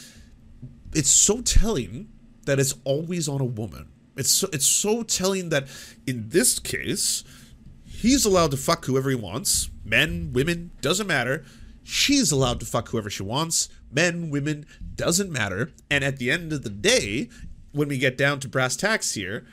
[0.94, 2.10] it's so telling
[2.46, 5.68] that it's always on a woman It's so, it's so telling that
[6.08, 7.24] in this case,
[7.86, 11.44] he's allowed to fuck whoever he wants, men, women, doesn't matter.
[11.84, 15.72] She's allowed to fuck whoever she wants, men, women, doesn't matter.
[15.90, 17.30] And at the end of the day,
[17.72, 19.46] when we get down to brass tacks here,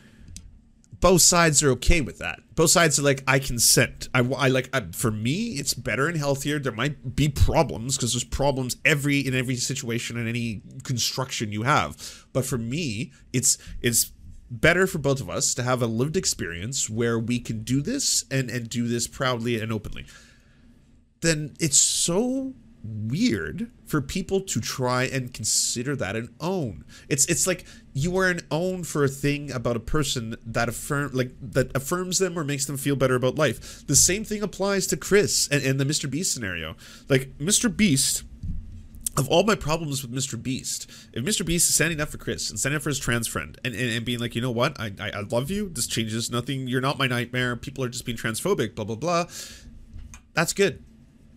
[1.03, 2.38] both sides are okay with that.
[2.55, 4.09] Both sides are like, I consent.
[4.14, 4.70] I, I like.
[4.72, 6.61] I, for me, it's better and healthier.
[6.61, 11.64] There might be problems because there's problems every in every situation and any construction you
[11.64, 12.27] have.
[12.33, 14.12] But for me, it's it's
[14.52, 18.24] better for both of us to have a lived experience where we can do this
[18.30, 20.04] and and do this proudly and openly.
[21.20, 22.52] Then it's so
[22.84, 26.84] weird for people to try and consider that an own.
[27.08, 31.12] It's it's like you are an own for a thing about a person that affirm
[31.14, 33.86] like that affirms them or makes them feel better about life.
[33.86, 36.10] The same thing applies to Chris and, and the Mr.
[36.10, 36.76] Beast scenario.
[37.08, 37.74] Like Mr.
[37.74, 38.24] Beast
[39.16, 40.42] of all my problems with Mr.
[40.42, 41.44] Beast, if Mr.
[41.44, 43.90] Beast is standing up for Chris and standing up for his trans friend and, and,
[43.90, 46.81] and being like, you know what, I, I, I love you, this changes nothing, you're
[46.81, 49.27] not my nightmare, people are just being transphobic, blah, blah, blah,
[50.35, 50.83] that's good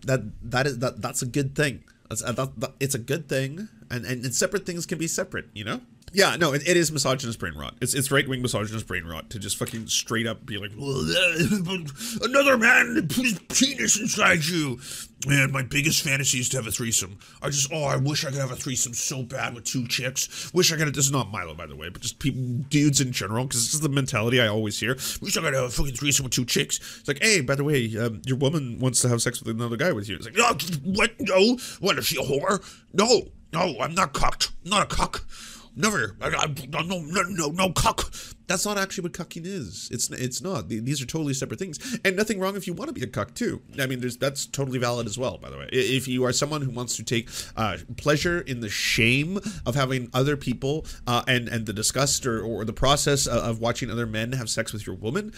[0.05, 1.83] that that is that that's a good thing.
[2.09, 5.45] That's, that, that, it's a good thing, and, and and separate things can be separate.
[5.53, 5.81] You know.
[6.15, 7.75] Yeah, no, it, it is misogynist brain rot.
[7.81, 10.71] It's it's right wing misogynist brain rot to just fucking straight up be like,
[12.21, 14.79] another man put his penis inside you.
[15.27, 17.19] Man, my biggest fantasy is to have a threesome.
[17.41, 20.53] I just, oh, I wish I could have a threesome so bad with two chicks.
[20.53, 20.87] Wish I could.
[20.93, 23.73] This is not Milo, by the way, but just people, dudes in general, because this
[23.73, 24.93] is the mentality I always hear.
[25.21, 26.77] Wish I could have a fucking threesome with two chicks.
[26.99, 29.75] It's like, hey, by the way, um, your woman wants to have sex with another
[29.75, 30.15] guy with you.
[30.15, 30.53] It's like, no,
[30.85, 31.11] what?
[31.19, 31.99] No, what?
[31.99, 32.63] Is she a whore?
[32.93, 34.51] No, no, I'm not cocked.
[34.63, 35.25] I'm not a cock.
[35.75, 36.15] Never.
[36.21, 38.13] No, no, no, no, cuck.
[38.47, 39.89] That's not actually what cucking is.
[39.91, 40.69] It's it's not.
[40.69, 43.33] These are totally separate things, and nothing wrong if you want to be a cuck
[43.33, 43.61] too.
[43.79, 45.37] I mean, there's that's totally valid as well.
[45.37, 48.69] By the way, if you are someone who wants to take uh, pleasure in the
[48.69, 53.59] shame of having other people uh, and and the disgust or, or the process of
[53.59, 55.33] watching other men have sex with your woman,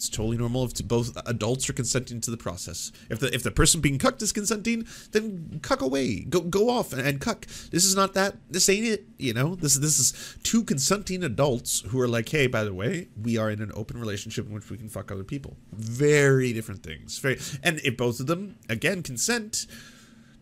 [0.00, 2.90] it's totally normal if both adults are consenting to the process.
[3.10, 6.20] If the if the person being cucked is consenting, then cuck away.
[6.20, 7.44] Go go off and, and cuck.
[7.70, 8.36] This is not that.
[8.48, 9.04] This ain't it.
[9.18, 9.56] You know.
[9.56, 13.50] This this is two consenting adults who are like, hey, by the way, we are
[13.50, 15.54] in an open relationship in which we can fuck other people.
[15.70, 17.18] Very different things.
[17.18, 17.38] Very.
[17.62, 19.66] And if both of them again consent,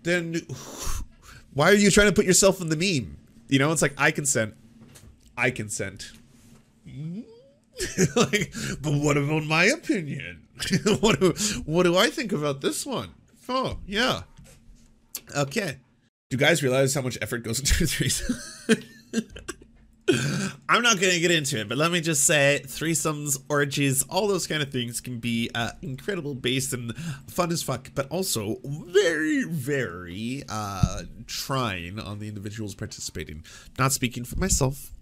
[0.05, 0.35] then
[1.53, 3.16] why are you trying to put yourself in the meme?
[3.49, 4.55] You know, it's like I consent.
[5.37, 6.12] I consent.
[8.17, 10.49] like, but what about my opinion?
[11.01, 13.11] what do what do I think about this one?
[13.49, 14.23] Oh, yeah.
[15.37, 15.79] Okay.
[16.31, 18.85] Do you guys realize how much effort goes into threesomes?
[20.69, 24.27] I'm not going to get into it, but let me just say threesomes, orgies, all
[24.27, 28.57] those kind of things can be uh, incredible based and fun as fuck, but also
[28.64, 33.45] very, very uh, trying on the individuals participating.
[33.79, 34.93] Not speaking for myself,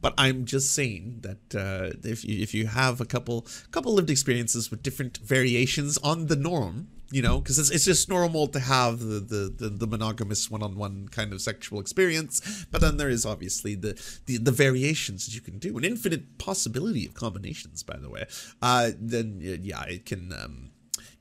[0.00, 4.10] but I'm just saying that uh, if you, if you have a couple couple lived
[4.10, 8.60] experiences with different variations on the norm, you know, because it's, it's just normal to
[8.60, 12.96] have the the, the, the monogamous one on one kind of sexual experience, but then
[12.96, 17.14] there is obviously the, the the variations that you can do, an infinite possibility of
[17.14, 17.82] combinations.
[17.82, 18.26] By the way,
[18.62, 20.70] uh, then yeah, it can um,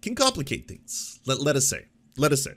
[0.01, 1.19] can complicate things.
[1.25, 1.85] Let let us say,
[2.17, 2.53] let us say.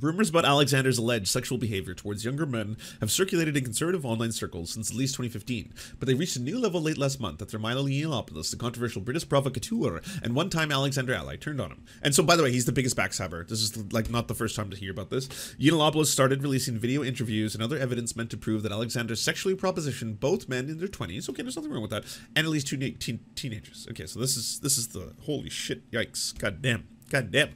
[0.00, 4.70] Rumors about Alexander's alleged sexual behavior towards younger men have circulated in conservative online circles
[4.70, 7.84] since at least 2015, but they reached a new level late last month after Milo
[7.84, 11.84] Yiannopoulos, the controversial British provocateur and one-time Alexander ally, turned on him.
[12.02, 13.46] And so, by the way, he's the biggest backstabber.
[13.46, 15.28] This is like not the first time to hear about this.
[15.60, 20.18] Yiannopoulos started releasing video interviews and other evidence meant to prove that Alexander sexually propositioned
[20.18, 21.28] both men in their 20s.
[21.30, 22.04] Okay, there's nothing wrong with that,
[22.34, 23.86] and at least two teen- teenagers.
[23.90, 27.50] Okay, so this is this is the holy shit, yikes, god damn, god damn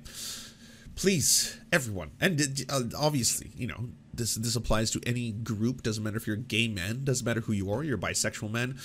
[0.99, 5.83] please, everyone, and uh, obviously, you know, this this applies to any group.
[5.83, 7.05] Doesn't matter if you're gay man.
[7.05, 7.85] Doesn't matter who you are.
[7.85, 8.79] You're bisexual man.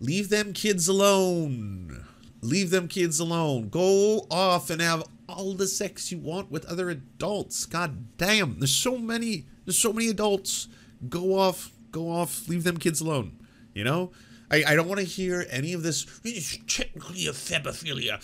[0.00, 2.04] Leave them kids alone.
[2.40, 3.68] Leave them kids alone.
[3.68, 7.66] Go off and have all the sex you want with other adults.
[7.66, 9.46] God damn, there's so many.
[9.64, 10.68] There's so many adults.
[11.08, 11.72] Go off.
[11.90, 12.48] Go off.
[12.48, 13.40] Leave them kids alone.
[13.74, 14.12] You know.
[14.48, 16.06] I, I don't want to hear any of this.
[16.22, 18.22] It's technically a ephebophilia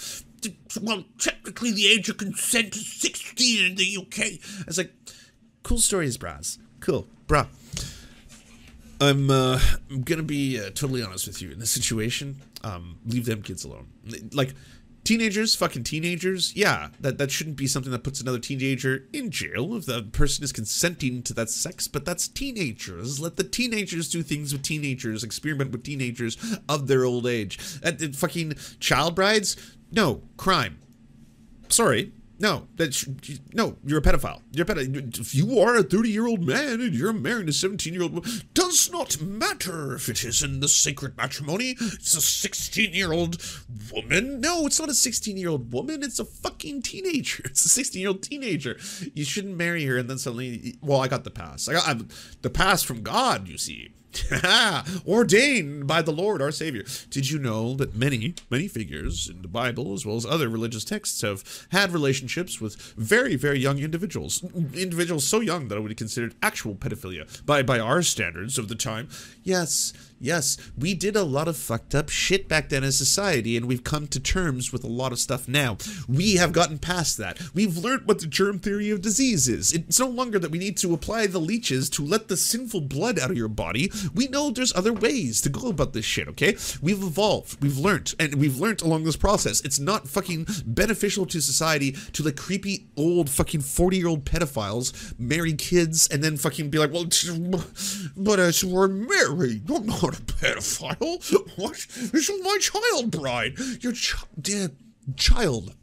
[0.80, 4.40] well, technically the age of consent is 16 in the UK.
[4.60, 4.92] I was like,
[5.62, 6.58] cool stories, bras.
[6.80, 7.46] Cool, bra.
[9.00, 9.58] I'm uh,
[9.90, 11.50] I'm gonna be uh, totally honest with you.
[11.50, 13.88] In this situation, um, leave them kids alone.
[14.32, 14.54] Like
[15.04, 16.54] teenagers, fucking teenagers.
[16.56, 20.44] Yeah, that that shouldn't be something that puts another teenager in jail if the person
[20.44, 21.88] is consenting to that sex.
[21.88, 23.20] But that's teenagers.
[23.20, 25.24] Let the teenagers do things with teenagers.
[25.24, 26.36] Experiment with teenagers
[26.68, 27.58] of their old age.
[27.84, 29.56] Uh, fucking child brides
[29.92, 30.78] no, crime.
[31.68, 32.12] Sorry.
[32.42, 33.06] No, that sh-
[33.54, 34.42] no, you're a pedophile.
[34.50, 35.20] You're a pedophile.
[35.20, 38.14] If you are a 30 year old man and you're marrying a 17 year old
[38.14, 41.76] woman, does not matter if it is in the sacred matrimony.
[41.78, 43.40] It's a 16 year old
[43.92, 44.40] woman.
[44.40, 46.02] No, it's not a 16 year old woman.
[46.02, 47.44] It's a fucking teenager.
[47.52, 48.76] It's a 16 year old teenager.
[49.14, 51.68] You shouldn't marry her and then suddenly, well, I got the pass.
[51.68, 52.00] I got I,
[52.40, 53.92] the pass from God, you see.
[55.06, 56.84] ordained by the Lord our Savior.
[57.10, 60.84] Did you know that many, many figures in the Bible, as well as other religious
[60.84, 64.42] texts, have had relationships with very, very young individuals?
[64.74, 68.68] Individuals so young that it would be considered actual pedophilia by, by our standards of
[68.68, 69.08] the time.
[69.42, 73.66] Yes, yes, we did a lot of fucked up shit back then as society, and
[73.66, 75.76] we've come to terms with a lot of stuff now.
[76.08, 77.40] We have gotten past that.
[77.54, 79.72] We've learned what the germ theory of disease is.
[79.72, 83.18] It's no longer that we need to apply the leeches to let the sinful blood
[83.18, 83.90] out of your body.
[84.14, 86.56] We know there's other ways to go about this shit, okay?
[86.80, 89.60] We've evolved, we've learned, and we've learned along this process.
[89.62, 95.18] It's not fucking beneficial to society to let creepy old fucking 40 year old pedophiles
[95.18, 97.06] marry kids and then fucking be like, well,
[98.16, 99.68] but as we're married,
[100.12, 101.48] not a pedophile.
[101.56, 101.86] What?
[102.12, 103.58] This is my child bride.
[103.80, 104.70] Your ch- dear
[105.16, 105.74] child.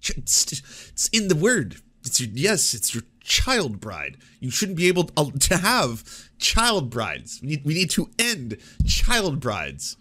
[0.00, 1.76] Ch- It's, it's in the word.
[2.04, 4.16] It's your, yes, it's your child bride.
[4.40, 7.40] You shouldn't be able to, to have child brides.
[7.42, 9.96] We need, we need to end child brides.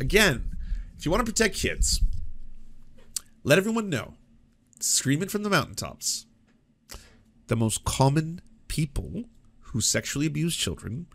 [0.00, 0.56] Again,
[0.96, 2.00] if you want to protect kids,
[3.42, 4.14] let everyone know.
[4.80, 6.26] Scream it from the mountaintops.
[7.46, 9.24] The most common people
[9.60, 11.06] who sexually abuse children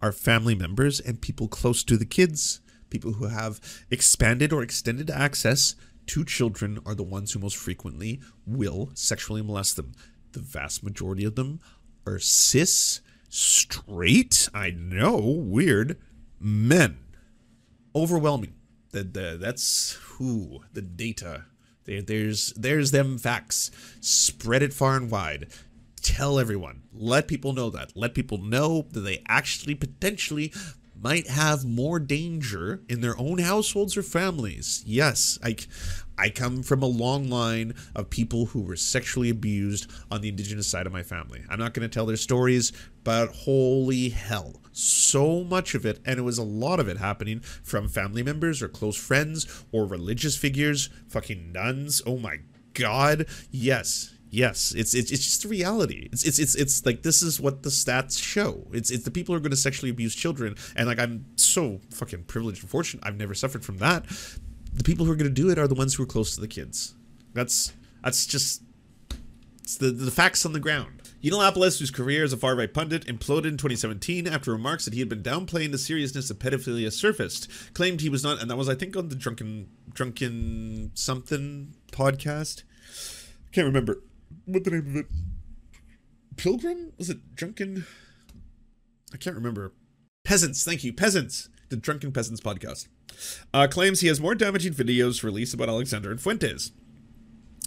[0.00, 2.60] are family members and people close to the kids.
[2.90, 5.74] People who have expanded or extended access
[6.06, 9.92] to children are the ones who most frequently will sexually molest them.
[10.32, 11.60] The vast majority of them
[12.06, 15.98] are cis, straight, I know, weird,
[16.38, 16.98] men.
[17.94, 18.54] Overwhelming.
[18.92, 21.46] The, the, that's who the data.
[21.84, 23.70] There, there's there's them facts.
[24.00, 25.48] Spread it far and wide.
[26.06, 26.82] Tell everyone.
[26.92, 27.96] Let people know that.
[27.96, 30.52] Let people know that they actually potentially
[30.98, 34.84] might have more danger in their own households or families.
[34.86, 35.56] Yes, I,
[36.16, 40.68] I come from a long line of people who were sexually abused on the indigenous
[40.68, 41.42] side of my family.
[41.50, 44.62] I'm not going to tell their stories, but holy hell.
[44.70, 48.62] So much of it, and it was a lot of it happening from family members
[48.62, 52.00] or close friends or religious figures, fucking nuns.
[52.06, 52.36] Oh my
[52.74, 53.26] god.
[53.50, 56.08] Yes, Yes, it's it's it's just a reality.
[56.12, 58.66] It's it's it's it's like this is what the stats show.
[58.72, 61.80] It's it's the people who are going to sexually abuse children, and like I'm so
[61.92, 63.04] fucking privileged and fortunate.
[63.06, 64.04] I've never suffered from that.
[64.72, 66.40] The people who are going to do it are the ones who are close to
[66.40, 66.94] the kids.
[67.34, 68.62] That's that's just
[69.62, 71.02] it's the the facts on the ground.
[71.22, 75.00] Yiannopoulos, whose career as a far right pundit imploded in 2017 after remarks that he
[75.00, 78.68] had been downplaying the seriousness of pedophilia surfaced, claimed he was not, and that was
[78.68, 82.64] I think on the drunken drunken something podcast.
[83.52, 84.02] Can't remember
[84.46, 85.06] what the name of it.
[86.36, 86.92] Pilgrim?
[86.98, 87.84] Was it Drunken?
[89.12, 89.72] I can't remember.
[90.24, 90.92] Peasants, thank you.
[90.92, 91.48] Peasants.
[91.68, 92.88] The Drunken Peasants podcast.
[93.52, 96.72] Uh, claims he has more damaging videos released about Alexander and Fuentes.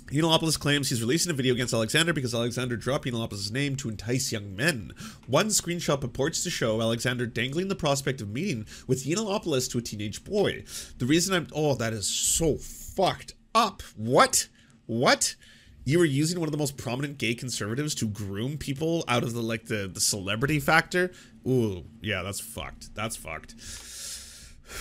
[0.07, 4.31] Yiannopoulos claims he's releasing a video against Alexander because Alexander dropped Yiannopoulos' name to entice
[4.31, 4.91] young men.
[5.27, 9.81] One screenshot purports to show Alexander dangling the prospect of meeting with Yiannopoulos to a
[9.81, 10.63] teenage boy.
[10.97, 11.47] The reason I'm...
[11.53, 13.83] Oh, that is so fucked up.
[13.95, 14.47] What?
[14.87, 15.35] What?
[15.85, 19.33] You were using one of the most prominent gay conservatives to groom people out of
[19.33, 21.11] the like the the celebrity factor.
[21.47, 22.93] Ooh, yeah, that's fucked.
[22.95, 23.55] That's fucked.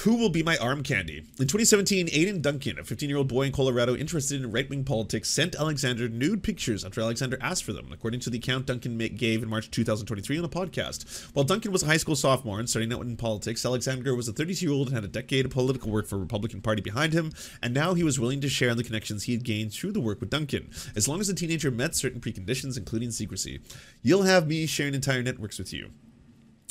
[0.03, 1.25] Who will be my arm candy?
[1.41, 4.85] In 2017, Aiden Duncan, a 15 year old boy in Colorado interested in right wing
[4.85, 8.99] politics, sent Alexander nude pictures after Alexander asked for them, according to the account Duncan
[8.99, 11.27] gave in March 2023 on a podcast.
[11.35, 14.33] While Duncan was a high school sophomore and starting out in politics, Alexander was a
[14.33, 17.15] 32 year old and had a decade of political work for the Republican Party behind
[17.15, 20.01] him, and now he was willing to share the connections he had gained through the
[20.01, 23.61] work with Duncan, as long as the teenager met certain preconditions, including secrecy.
[24.03, 25.91] You'll have me sharing entire networks with you.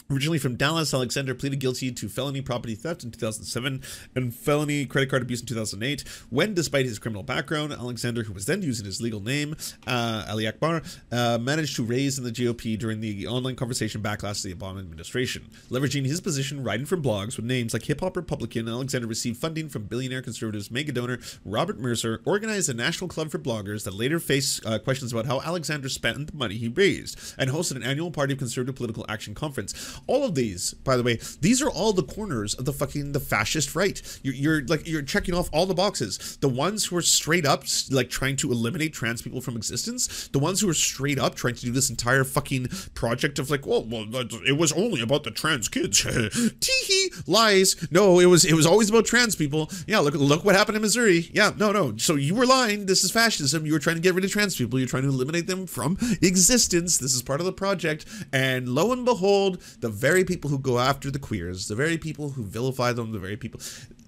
[0.09, 3.81] Originally from Dallas, Alexander pleaded guilty to felony property theft in 2007
[4.15, 6.05] and felony credit card abuse in 2008.
[6.29, 10.47] When, despite his criminal background, Alexander, who was then using his legal name, uh, Ali
[10.47, 14.55] Akbar, uh, managed to raise in the GOP during the online conversation backlash to the
[14.55, 15.49] Obama administration.
[15.69, 19.67] Leveraging his position writing for blogs with names like Hip Hop Republican, Alexander received funding
[19.67, 24.21] from billionaire conservatives mega donor Robert Mercer, organized a national club for bloggers that later
[24.21, 28.09] faced uh, questions about how Alexander spent the money he raised, and hosted an annual
[28.09, 29.96] Party of Conservative Political Action conference.
[30.05, 33.19] All of these, by the way, these are all the corners of the fucking the
[33.19, 34.01] fascist right.
[34.23, 36.37] You're, you're like you're checking off all the boxes.
[36.41, 40.27] The ones who are straight up like trying to eliminate trans people from existence.
[40.29, 43.65] The ones who are straight up trying to do this entire fucking project of like,
[43.67, 46.03] oh, well, well, it was only about the trans kids.
[46.03, 47.87] Teehee lies.
[47.91, 49.69] No, it was it was always about trans people.
[49.87, 51.29] Yeah, look look what happened in Missouri.
[51.33, 51.97] Yeah, no, no.
[51.97, 52.85] So you were lying.
[52.85, 53.65] This is fascism.
[53.65, 54.79] You were trying to get rid of trans people.
[54.79, 56.97] You're trying to eliminate them from existence.
[56.97, 58.05] This is part of the project.
[58.31, 62.31] And lo and behold, the very people who go after the queers, the very people
[62.31, 63.59] who vilify them, the very people,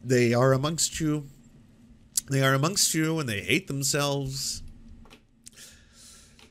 [0.04, 1.28] they are amongst you.
[2.30, 4.62] They are amongst you and they hate themselves.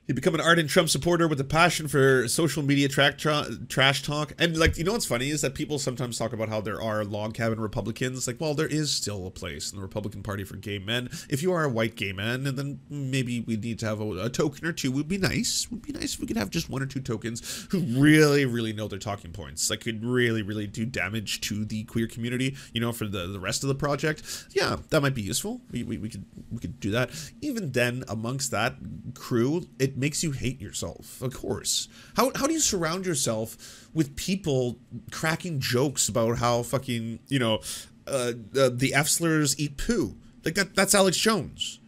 [0.09, 4.02] You become an ardent Trump supporter with a passion for social media tra- tra- trash
[4.02, 4.32] talk.
[4.38, 7.04] And, like, you know what's funny is that people sometimes talk about how there are
[7.04, 8.26] log cabin Republicans.
[8.26, 11.11] Like, well, there is still a place in the Republican Party for gay men.
[11.28, 14.24] If you are a white gay man, and then maybe we need to have a,
[14.24, 15.70] a token or two would be nice.
[15.70, 18.72] Would be nice if we could have just one or two tokens who really, really
[18.72, 19.68] know their talking points.
[19.68, 23.40] Like, could really, really do damage to the queer community, you know, for the, the
[23.40, 24.46] rest of the project.
[24.52, 25.61] Yeah, that might be useful.
[25.70, 27.11] We, we, we could we could do that.
[27.42, 28.76] Even then, amongst that
[29.14, 31.88] crew, it makes you hate yourself, of course.
[32.16, 34.78] How, how do you surround yourself with people
[35.11, 37.61] cracking jokes about how fucking, you know,
[38.07, 40.16] uh, uh, the F slurs eat poo?
[40.44, 41.80] Like, that that's Alex Jones.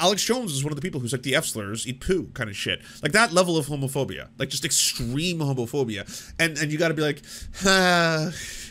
[0.00, 2.50] Alex Jones is one of the people who's like the F slurs eat poo kind
[2.50, 2.80] of shit.
[3.02, 6.32] Like that level of homophobia, like just extreme homophobia.
[6.38, 7.22] And and you got to be like,
[7.64, 8.30] ah.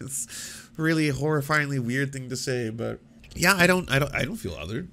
[0.00, 3.00] it's really horrifyingly weird thing to say, but
[3.34, 4.88] yeah, I don't I don't I don't feel othered.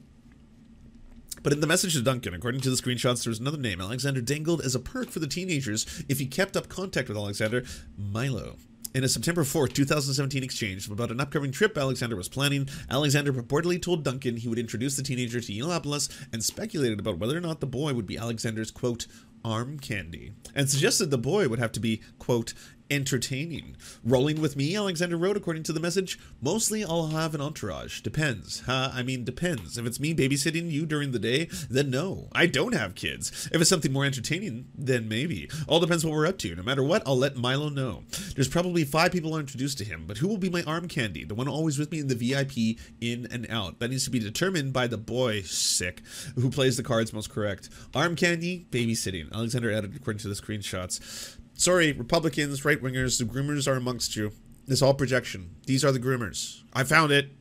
[1.42, 4.22] But in the message to Duncan, according to the screenshots, there was another name Alexander
[4.22, 7.64] dangled as a perk for the teenagers if he kept up contact with Alexander
[7.98, 8.58] Milo.
[8.96, 13.80] In a September 4th, 2017 exchange about an upcoming trip Alexander was planning, Alexander purportedly
[13.80, 17.60] told Duncan he would introduce the teenager to Yiannopoulos and speculated about whether or not
[17.60, 19.06] the boy would be Alexander's, quote,
[19.46, 22.54] arm candy, and suggested the boy would have to be, quote,
[22.90, 23.76] entertaining.
[24.04, 28.02] Rolling with me, Alexander wrote, according to the message, mostly I'll have an entourage.
[28.02, 28.62] Depends.
[28.62, 28.92] Huh?
[28.94, 29.78] I mean, depends.
[29.78, 32.30] If it's me babysitting you during the day, then no.
[32.34, 33.50] I don't have kids.
[33.52, 35.50] If it's something more entertaining, then maybe.
[35.68, 36.56] All depends what we're up to.
[36.56, 38.04] No matter what, I'll let Milo know.
[38.36, 41.24] There's probably five people i introduced to him, but who will be my arm candy?
[41.24, 43.80] The one always with me in the VIP, in and out.
[43.80, 46.02] That needs to be determined by the boy, sick,
[46.36, 47.70] who plays the cards most correct.
[47.94, 49.32] Arm candy, babysitting.
[49.32, 51.38] Alexander added according to the screenshots.
[51.60, 54.32] Sorry, Republicans, right wingers, the groomers are amongst you.
[54.70, 55.58] It's all projection.
[55.66, 56.62] These are the groomers.
[56.72, 57.32] I found it.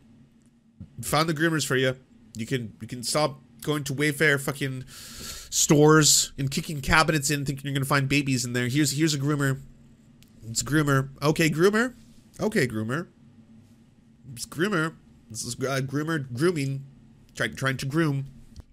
[1.03, 1.95] Found the groomers for you.
[2.35, 7.65] You can you can stop going to Wayfair fucking stores and kicking cabinets in, thinking
[7.67, 8.67] you're gonna find babies in there.
[8.67, 9.61] Here's here's a groomer.
[10.49, 11.11] It's a groomer.
[11.23, 11.95] Okay, groomer.
[12.41, 13.07] Okay, groomer.
[14.33, 14.97] It's groomer.
[15.31, 16.85] This is uh, groomer grooming.
[17.37, 18.27] Trying trying to groom.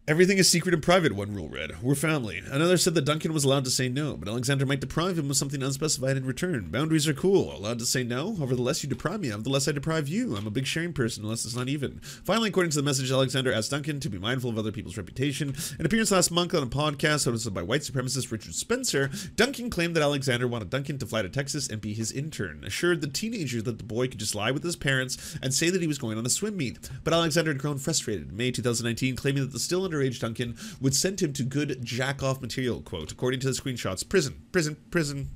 [0.07, 1.81] Everything is secret and private, one rule read.
[1.81, 2.43] We're family.
[2.51, 5.35] Another said that Duncan was allowed to say no, but Alexander might deprive him of
[5.35, 6.69] something unspecified in return.
[6.69, 7.57] Boundaries are cool.
[7.57, 8.35] Allowed to say no?
[8.35, 10.35] However, the less you deprive me of, the less I deprive you.
[10.35, 12.01] I'm a big sharing person, unless it's not even.
[12.23, 15.55] Finally, according to the message, Alexander asked Duncan to be mindful of other people's reputation.
[15.79, 19.95] An appearance last month on a podcast hosted by white supremacist Richard Spencer, Duncan claimed
[19.95, 23.59] that Alexander wanted Duncan to fly to Texas and be his intern, assured the teenager
[23.63, 26.19] that the boy could just lie with his parents and say that he was going
[26.19, 26.91] on a swim meet.
[27.03, 30.95] But Alexander had grown frustrated in May 2019, claiming that the still underage Duncan would
[30.95, 34.07] send him to good jack off material, quote, according to the screenshots.
[34.07, 35.29] Prison, prison, prison,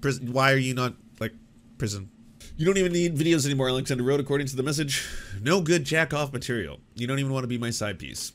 [0.00, 0.32] prison.
[0.32, 1.34] Why are you not like
[1.78, 2.10] prison?
[2.56, 5.06] You don't even need videos anymore, Alexander wrote, according to the message.
[5.40, 6.80] No good jack off material.
[6.94, 8.32] You don't even want to be my side piece.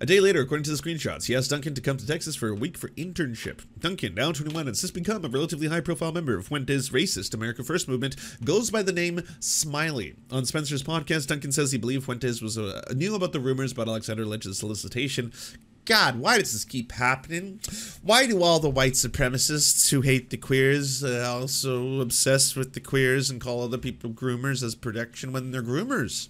[0.00, 2.46] A day later, according to the screenshots, he asked Duncan to come to Texas for
[2.46, 3.62] a week for internship.
[3.80, 7.64] Duncan, now 21 and since become a relatively high profile member of Fuentes' racist America
[7.64, 10.14] First movement, goes by the name Smiley.
[10.30, 13.88] On Spencer's podcast, Duncan says he believed Fuentes was uh, knew about the rumors about
[13.88, 15.32] Alexander Lynch's solicitation.
[15.84, 17.58] God, why does this keep happening?
[18.00, 22.80] Why do all the white supremacists who hate the queers uh, also obsess with the
[22.80, 26.28] queers and call other people groomers as protection when they're groomers?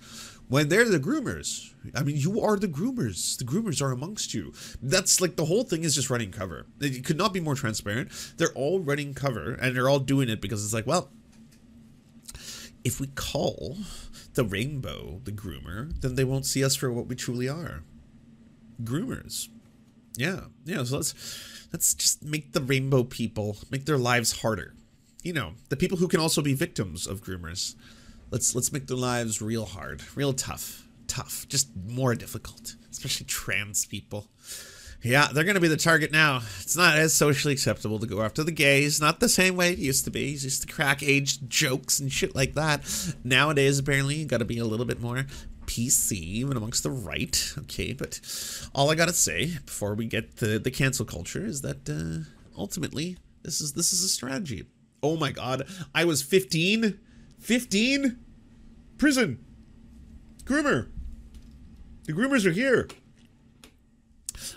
[0.48, 1.72] When they're the groomers.
[1.94, 3.36] I mean, you are the groomers.
[3.38, 4.52] The groomers are amongst you.
[4.82, 6.66] That's like the whole thing is just running cover.
[6.80, 8.10] It could not be more transparent.
[8.36, 11.10] They're all running cover and they're all doing it because it's like, well,
[12.84, 13.76] if we call
[14.34, 17.82] the rainbow the groomer, then they won't see us for what we truly are.
[18.82, 19.48] Groomers.
[20.16, 20.42] Yeah.
[20.64, 21.14] Yeah, so let's
[21.72, 24.74] let's just make the rainbow people make their lives harder.
[25.22, 27.74] You know, the people who can also be victims of groomers
[28.30, 33.86] let's let's make their lives real hard, real tough, tough, just more difficult, especially trans
[33.86, 34.28] people.
[35.00, 36.40] Yeah, they're going to be the target now.
[36.60, 39.78] It's not as socially acceptable to go after the gays, not the same way it
[39.78, 40.32] used to be.
[40.32, 42.82] It's just to crack age jokes and shit like that.
[43.22, 45.24] Nowadays, apparently, you got to be a little bit more
[45.66, 47.54] PC, even amongst the right.
[47.58, 48.20] Okay, but
[48.74, 52.28] all I got to say before we get the, the cancel culture is that uh,
[52.58, 54.64] ultimately, This is this is a strategy.
[55.00, 55.68] Oh my god.
[55.94, 56.98] I was 15.
[57.40, 58.18] 15?
[58.98, 59.44] Prison.
[60.44, 60.88] Groomer.
[62.04, 62.88] The groomers are here.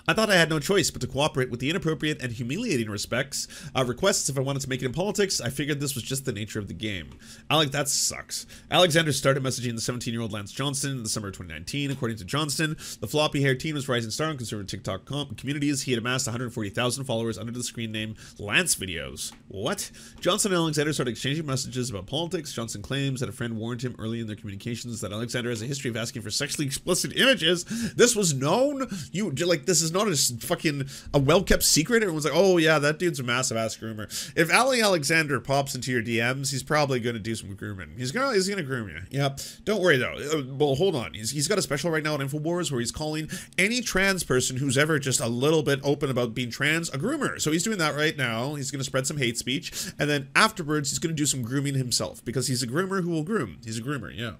[0.07, 3.47] I thought I had no choice but to cooperate with the inappropriate and humiliating respects
[3.75, 5.41] uh, requests if I wanted to make it in politics.
[5.41, 7.17] I figured this was just the nature of the game.
[7.49, 8.45] Alec, that sucks.
[8.69, 11.91] Alexander started messaging the 17-year-old Lance Johnson in the summer of 2019.
[11.91, 15.84] According to Johnson, the floppy-haired teen was rising star in conservative TikTok com- communities.
[15.84, 19.32] He had amassed 140,000 followers under the screen name Lance Videos.
[19.47, 19.91] What?
[20.19, 22.53] Johnson and Alexander started exchanging messages about politics.
[22.53, 25.65] Johnson claims that a friend warned him early in their communications that Alexander has a
[25.65, 27.65] history of asking for sexually explicit images.
[27.95, 28.88] This was known.
[29.11, 30.15] You like this is not a
[30.45, 32.03] fucking a well kept secret.
[32.03, 34.05] Everyone's like, oh yeah, that dude's a massive ass groomer.
[34.36, 37.93] If Ali Alexander pops into your DMs, he's probably going to do some grooming.
[37.97, 38.99] He's gonna he's gonna groom you.
[39.09, 39.36] Yeah.
[39.63, 40.13] Don't worry though.
[40.13, 41.13] Uh, well, hold on.
[41.13, 44.57] He's he's got a special right now on Infowars where he's calling any trans person
[44.57, 47.39] who's ever just a little bit open about being trans a groomer.
[47.39, 48.55] So he's doing that right now.
[48.55, 52.24] He's gonna spread some hate speech, and then afterwards he's gonna do some grooming himself
[52.26, 53.59] because he's a groomer who will groom.
[53.63, 54.13] He's a groomer.
[54.13, 54.34] Yeah.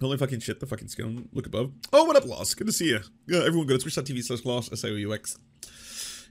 [0.00, 1.28] Holy fucking shit, the fucking skin.
[1.32, 1.72] Look above.
[1.92, 2.54] Oh, what up, Loss?
[2.54, 3.00] Good to see you.
[3.26, 5.38] Yeah, everyone go to twitch.tv slash Loss, S-I-O-U-X.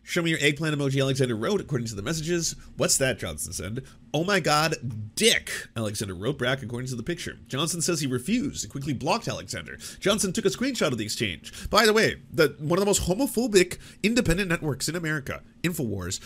[0.03, 2.55] Show me your eggplant emoji, Alexander wrote, according to the messages.
[2.77, 3.83] What's that, Johnson said.
[4.13, 4.75] Oh my god,
[5.15, 7.39] dick, Alexander wrote back, according to the picture.
[7.49, 9.77] Johnson says he refused and quickly blocked Alexander.
[9.99, 11.69] Johnson took a screenshot of the exchange.
[11.69, 16.21] By the way, the one of the most homophobic independent networks in America, Infowars,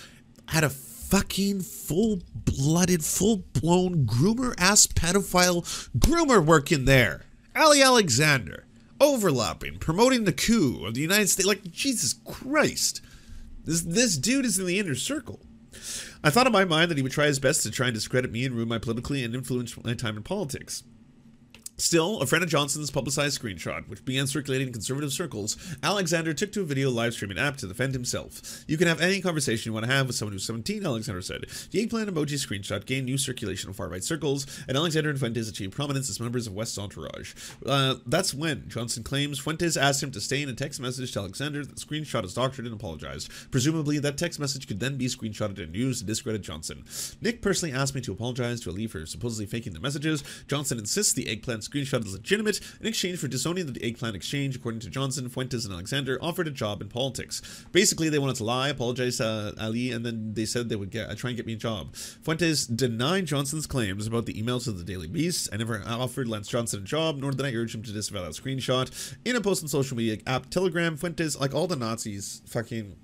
[0.49, 5.63] had a fucking full-blooded, full-blown groomer-ass pedophile
[5.97, 7.23] groomer working there.
[7.55, 8.65] Ali Alexander.
[8.99, 11.47] Overlapping, promoting the coup of the United States.
[11.47, 13.01] Like, Jesus Christ.
[13.63, 15.39] This this dude is in the inner circle.
[16.23, 18.31] I thought in my mind that he would try his best to try and discredit
[18.31, 20.83] me and ruin my politically and influence my time in politics.
[21.81, 26.51] Still, a friend of Johnson's publicized screenshot, which began circulating in conservative circles, Alexander took
[26.51, 28.63] to a video live streaming app to defend himself.
[28.67, 31.45] You can have any conversation you want to have with someone who's 17, Alexander said.
[31.71, 35.49] The eggplant emoji screenshot gained new circulation in far right circles, and Alexander and Fuentes
[35.49, 37.33] achieved prominence as members of West's entourage.
[37.65, 41.19] Uh, that's when, Johnson claims, Fuentes asked him to stay in a text message to
[41.19, 43.31] Alexander that the screenshot is doctored and apologized.
[43.49, 46.85] Presumably, that text message could then be screenshotted and used to discredit Johnson.
[47.21, 50.23] Nick personally asked me to apologize to Ali for supposedly faking the messages.
[50.47, 54.55] Johnson insists the eggplant screenshot is legitimate in exchange for disowning the eggplant exchange.
[54.55, 57.41] According to Johnson, Fuentes and Alexander offered a job in politics.
[57.71, 61.09] Basically, they wanted to lie, apologize to Ali, and then they said they would get
[61.09, 61.95] uh, try and get me a job.
[61.95, 65.49] Fuentes denied Johnson's claims about the emails to the Daily Beast.
[65.51, 68.31] I never offered Lance Johnson a job, nor did I urge him to disavow that
[68.31, 69.15] screenshot.
[69.25, 72.95] In a post on social media app Telegram, Fuentes, like all the Nazis, fucking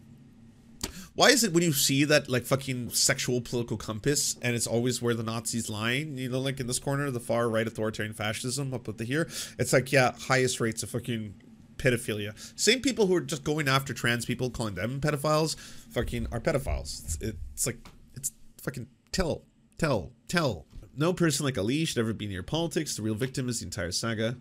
[1.18, 5.02] why is it when you see that like fucking sexual political compass and it's always
[5.02, 8.72] where the Nazis line, you know, like in this corner, the far right authoritarian fascism
[8.72, 11.34] up at the here, it's like, yeah, highest rates of fucking
[11.78, 12.38] pedophilia.
[12.56, 15.58] Same people who are just going after trans people, calling them pedophiles,
[15.90, 17.04] fucking are pedophiles.
[17.04, 17.80] It's, it's like,
[18.14, 19.42] it's fucking tell,
[19.80, 20.67] tell, tell.
[21.00, 22.96] No person like Ali should ever be near politics.
[22.96, 24.36] The real victim is the entire saga.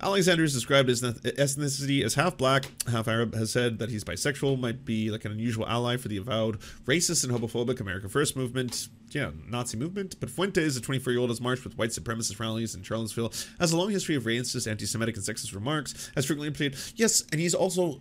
[0.00, 4.60] Alexander is described his ethnicity as half black, half Arab, has said that he's bisexual,
[4.60, 8.88] might be like an unusual ally for the avowed racist and homophobic America First movement.
[9.10, 10.20] Yeah, Nazi movement.
[10.20, 13.72] But Fuentes, a 24 year old, has marched with white supremacist rallies in Charlottesville, has
[13.72, 16.76] a long history of racist, anti Semitic, and sexist remarks, has frequently played.
[16.94, 18.00] Yes, and he's also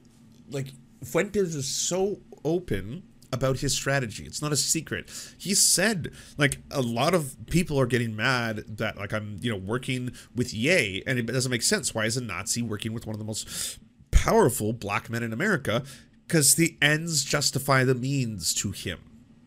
[0.52, 0.68] like,
[1.04, 3.02] Fuentes is so open
[3.32, 4.26] about his strategy.
[4.26, 5.10] It's not a secret.
[5.38, 9.58] He said like a lot of people are getting mad that like I'm, you know,
[9.58, 11.94] working with Ye and it doesn't make sense.
[11.94, 13.80] Why is a Nazi working with one of the most
[14.12, 15.84] powerful black men in America?
[16.28, 19.00] Cuz the ends justify the means to him.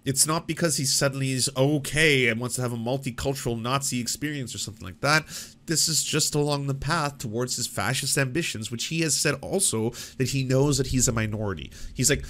[0.09, 4.55] It's not because he suddenly is okay and wants to have a multicultural Nazi experience
[4.55, 5.27] or something like that.
[5.67, 9.91] This is just along the path towards his fascist ambitions, which he has said also
[10.17, 11.71] that he knows that he's a minority.
[11.93, 12.25] He's like,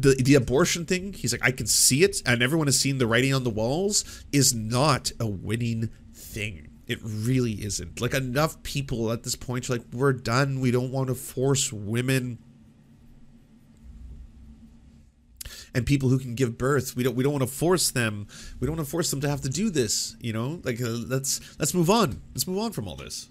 [0.00, 3.06] the the abortion thing he's like i can see it and everyone has seen the
[3.06, 5.90] writing on the walls is not a winning
[6.32, 6.68] thing.
[6.86, 8.00] It really isn't.
[8.00, 10.60] Like enough people at this point are like we're done.
[10.60, 12.38] We don't want to force women
[15.74, 16.96] and people who can give birth.
[16.96, 18.26] We don't we don't want to force them.
[18.58, 20.60] We don't want to force them to have to do this you know?
[20.64, 22.20] Like uh, let's let's move on.
[22.34, 23.28] Let's move on from all this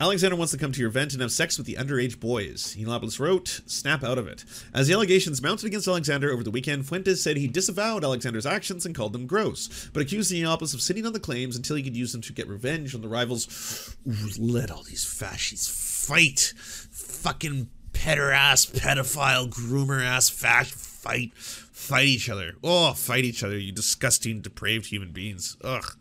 [0.00, 2.74] Alexander wants to come to your event and have sex with the underage boys.
[2.76, 4.44] Yiannopoulos wrote, snap out of it.
[4.74, 8.84] As the allegations mounted against Alexander over the weekend, Fuentes said he disavowed Alexander's actions
[8.84, 11.96] and called them gross, but accused the of sitting on the claims until he could
[11.96, 13.96] use them to get revenge on the rivals.
[14.38, 16.52] Let all these fascists fight.
[16.56, 21.32] Fucking peder-ass, pedophile, groomer-ass fascist fight.
[21.34, 22.54] Fight each other.
[22.64, 25.56] Oh, fight each other, you disgusting, depraved human beings.
[25.62, 25.96] Ugh.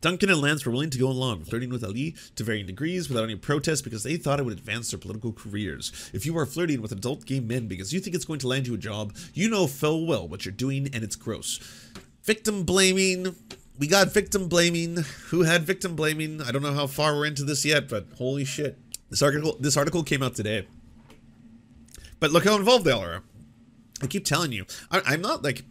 [0.00, 3.24] Duncan and Lance were willing to go along, flirting with Ali to varying degrees without
[3.24, 6.10] any protest because they thought it would advance their political careers.
[6.12, 8.66] If you are flirting with adult gay men because you think it's going to land
[8.66, 11.58] you a job, you know full well what you're doing and it's gross.
[12.24, 13.34] Victim blaming.
[13.78, 14.98] We got victim blaming.
[15.28, 16.42] Who had victim blaming?
[16.42, 18.78] I don't know how far we're into this yet, but holy shit.
[19.08, 20.66] This article this article came out today.
[22.20, 23.22] But look how involved they all are.
[24.02, 25.64] I keep telling you, I, I'm not like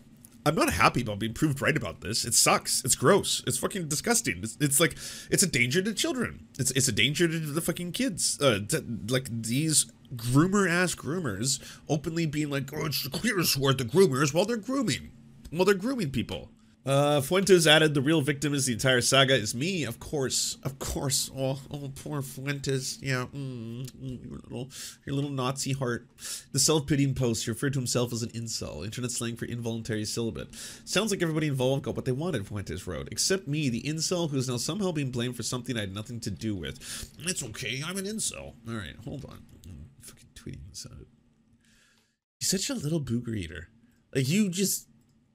[0.50, 2.26] I'm not happy about being proved right about this.
[2.26, 2.84] It sucks.
[2.84, 3.44] It's gross.
[3.46, 4.40] It's fucking disgusting.
[4.42, 4.98] It's, it's like
[5.30, 6.48] it's a danger to children.
[6.58, 8.42] It's it's a danger to the fucking kids.
[8.42, 13.78] Uh, to, like these groomer ass groomers openly being like, oh, it's the clearest word,
[13.78, 15.12] the groomers, while they're grooming,
[15.52, 16.50] while they're grooming people.
[16.86, 20.80] Uh, Fuentes added, the real victim is the entire saga is me, of course, of
[20.80, 21.30] course.
[21.38, 22.98] Oh, oh, poor Fuentes.
[23.02, 24.70] Yeah, mm, mm, your little,
[25.06, 26.08] your little Nazi heart.
[26.52, 30.48] The self-pitying post referred to himself as an incel, internet slang for involuntary celibate.
[30.86, 34.48] Sounds like everybody involved got what they wanted, Fuentes wrote, except me, the incel, who's
[34.48, 36.80] now somehow being blamed for something I had nothing to do with.
[37.20, 38.54] It's okay, I'm an incel.
[38.68, 39.44] All right, hold on.
[39.66, 40.98] I'm fucking tweeting this out.
[41.00, 43.68] You're such a little booger eater.
[44.16, 44.88] Like you just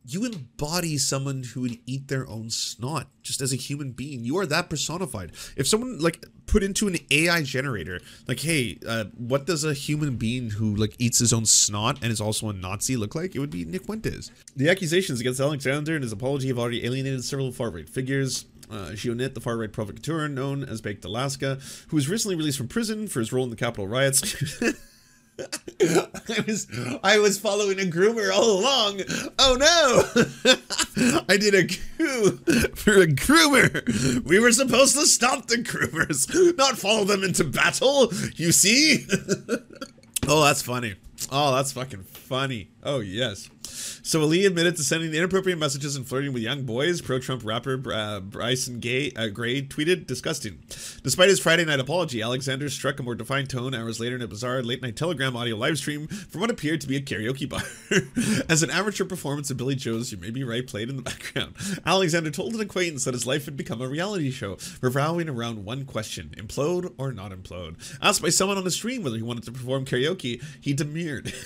[0.07, 4.23] you embody someone who would eat their own snot just as a human being.
[4.25, 5.33] You are that personified.
[5.57, 10.17] If someone like put into an AI generator, like, hey, uh, what does a human
[10.17, 13.35] being who like eats his own snot and is also a Nazi look like?
[13.35, 14.31] It would be Nick Fuentes.
[14.55, 18.45] The accusations against Alexander and his apology have already alienated several far-right figures.
[18.71, 23.09] Uh, Gionet, the far-right provocateur known as Baked Alaska, who was recently released from prison
[23.09, 24.23] for his role in the Capitol riots.
[25.81, 26.69] I was
[27.03, 29.01] I was following a groomer all along.
[29.39, 31.23] Oh no!
[31.29, 32.39] I did a coup
[32.77, 34.25] for a groomer.
[34.25, 38.13] We were supposed to stop the groomers, not follow them into battle.
[38.37, 39.07] You see?
[40.29, 40.95] oh, that's funny.
[41.33, 42.71] Oh, that's fucking funny.
[42.85, 43.51] Oh yes.
[43.75, 47.01] So Ali admitted to sending inappropriate messages and flirting with young boys.
[47.01, 50.59] Pro-Trump rapper uh, Bryson Gay, uh, Gray tweeted, "Disgusting."
[51.03, 54.29] Despite his Friday night apology, Alexander struck a more defined tone hours later in a
[54.29, 57.63] bizarre late-night Telegram audio live stream from what appeared to be a karaoke bar.
[58.49, 61.55] As an amateur performance of Billy Joel's "You May Be Right" played in the background,
[61.85, 65.85] Alexander told an acquaintance that his life had become a reality show, revolving around one
[65.85, 67.77] question: implode or not implode.
[68.01, 71.33] Asked by someone on the stream whether he wanted to perform karaoke, he demurred.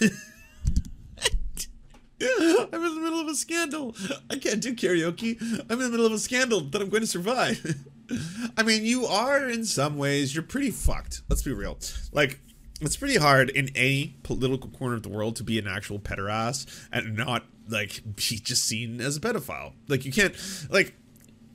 [2.20, 3.94] I'm in the middle of a scandal.
[4.28, 5.40] I can't do karaoke.
[5.70, 7.76] I'm in the middle of a scandal that I'm going to survive.
[8.56, 11.22] I mean, you are in some ways, you're pretty fucked.
[11.28, 11.78] Let's be real.
[12.12, 12.40] Like,
[12.80, 16.66] it's pretty hard in any political corner of the world to be an actual pederast
[16.92, 19.74] and not, like, be just seen as a pedophile.
[19.86, 20.34] Like, you can't,
[20.70, 20.94] like,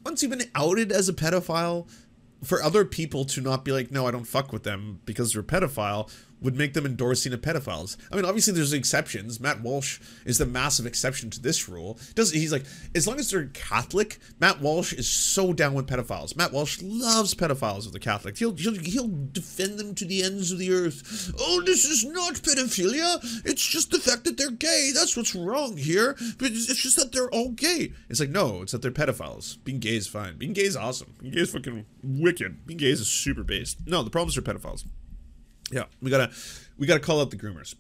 [0.06, 1.88] once you've been outed as a pedophile,
[2.44, 5.42] for other people to not be like, no, I don't fuck with them because they're
[5.42, 6.12] a pedophile
[6.44, 7.98] would make them endorsing of pedophiles.
[8.12, 9.40] I mean, obviously there's exceptions.
[9.40, 11.98] Matt Walsh is the massive exception to this rule.
[12.16, 16.36] Does he's like, as long as they're Catholic, Matt Walsh is so down with pedophiles.
[16.36, 18.40] Matt Walsh loves pedophiles with the Catholics.
[18.40, 21.34] He'll, he'll he'll defend them to the ends of the earth.
[21.40, 23.20] Oh, this is not pedophilia.
[23.46, 24.92] It's just the fact that they're gay.
[24.94, 26.16] That's what's wrong here.
[26.38, 27.94] But it's, it's just that they're all gay.
[28.10, 29.64] It's like no, it's that they're pedophiles.
[29.64, 30.38] Being gay is fine.
[30.38, 31.16] Being gay is awesome.
[31.20, 32.66] Being gay is fucking wicked.
[32.66, 33.80] Being gay is super based.
[33.86, 34.86] No, the problems are pedophiles.
[35.74, 36.32] Yeah, we gotta
[36.78, 37.74] we gotta call out the groomers,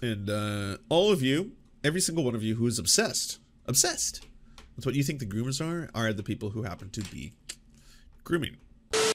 [0.00, 1.52] and uh, all of you,
[1.84, 4.26] every single one of you who is obsessed, obsessed
[4.74, 7.34] with what you think the groomers are, are the people who happen to be
[8.24, 8.56] grooming.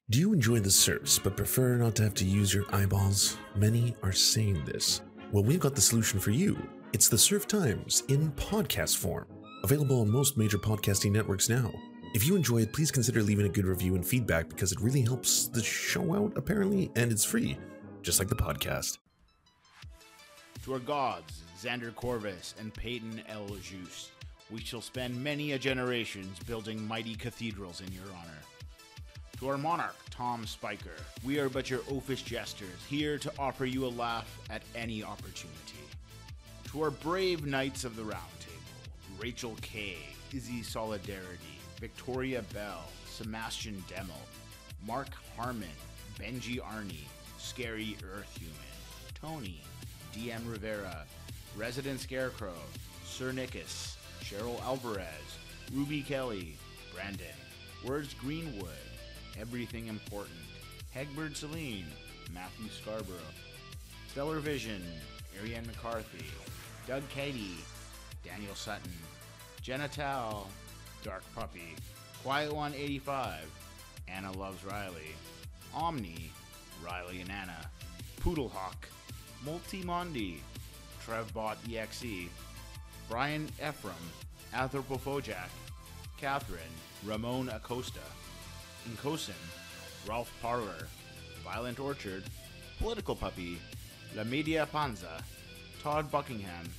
[0.07, 3.37] Do you enjoy the Serfs but prefer not to have to use your eyeballs?
[3.55, 5.01] Many are saying this.
[5.31, 6.61] Well, we've got the solution for you.
[6.93, 9.25] It's the Serf Times in podcast form,
[9.63, 11.73] available on most major podcasting networks now.
[12.13, 15.01] If you enjoy it, please consider leaving a good review and feedback because it really
[15.01, 17.57] helps the show out, apparently, and it's free,
[18.09, 18.97] just like the podcast.
[20.63, 23.45] To our gods, Xander Corvus and Peyton L.
[23.61, 24.09] Juste,
[24.49, 28.39] we shall spend many a generations building mighty cathedrals in your honor.
[29.37, 33.85] To our monarch, Tom Spiker, we are but your oafish jesters, here to offer you
[33.85, 35.85] a laugh at any opportunity.
[36.71, 39.97] To our brave knights of the Round Table, Rachel K.,
[40.33, 44.25] Izzy Solidarity, Victoria Bell, Sebastian Demel,
[44.87, 45.67] Mark Harmon,
[46.19, 47.05] Benji Arnie,
[47.39, 48.55] Scary Earth Human,
[49.19, 49.61] Tony,
[50.13, 51.05] DM Rivera,
[51.57, 52.53] Resident Scarecrow,
[53.05, 55.07] Sir Nickus, Cheryl Alvarez,
[55.73, 56.55] Ruby Kelly,
[56.93, 57.27] Brandon,
[57.85, 58.69] Words Greenwood,
[59.39, 60.37] Everything Important,
[60.93, 61.87] Hegbert Celine,
[62.33, 63.17] Matthew Scarborough,
[64.11, 64.83] Stellar Vision,
[65.39, 66.25] Ariane McCarthy,
[66.87, 67.55] Doug Cady,
[68.23, 68.91] Daniel Sutton,
[69.61, 70.47] Jenna Tal,
[71.03, 71.75] Dark Puppy,
[72.21, 73.49] Quiet One 85,
[74.07, 75.15] Anna Loves Riley,
[75.73, 76.31] Omni,
[76.85, 77.57] Riley and Anna,
[78.21, 78.87] Poodlehawk,
[79.45, 80.37] Multimondi,
[81.05, 82.29] Trevbot EXE,
[83.09, 83.95] Brian Ephraim,
[84.53, 85.49] Anthropophojack,
[86.17, 86.61] Catherine,
[87.05, 87.99] Ramon Acosta,
[88.89, 89.33] Incosin,
[90.07, 90.87] Ralph Parler,
[91.43, 92.23] Violent Orchard,
[92.79, 93.59] Political Puppy,
[94.15, 95.23] La Media Panza,
[95.81, 96.69] Todd Buckingham,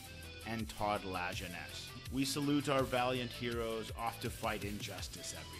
[0.46, 1.88] and Todd Lajeunesse.
[2.12, 5.59] We salute our valiant heroes off to fight injustice everywhere.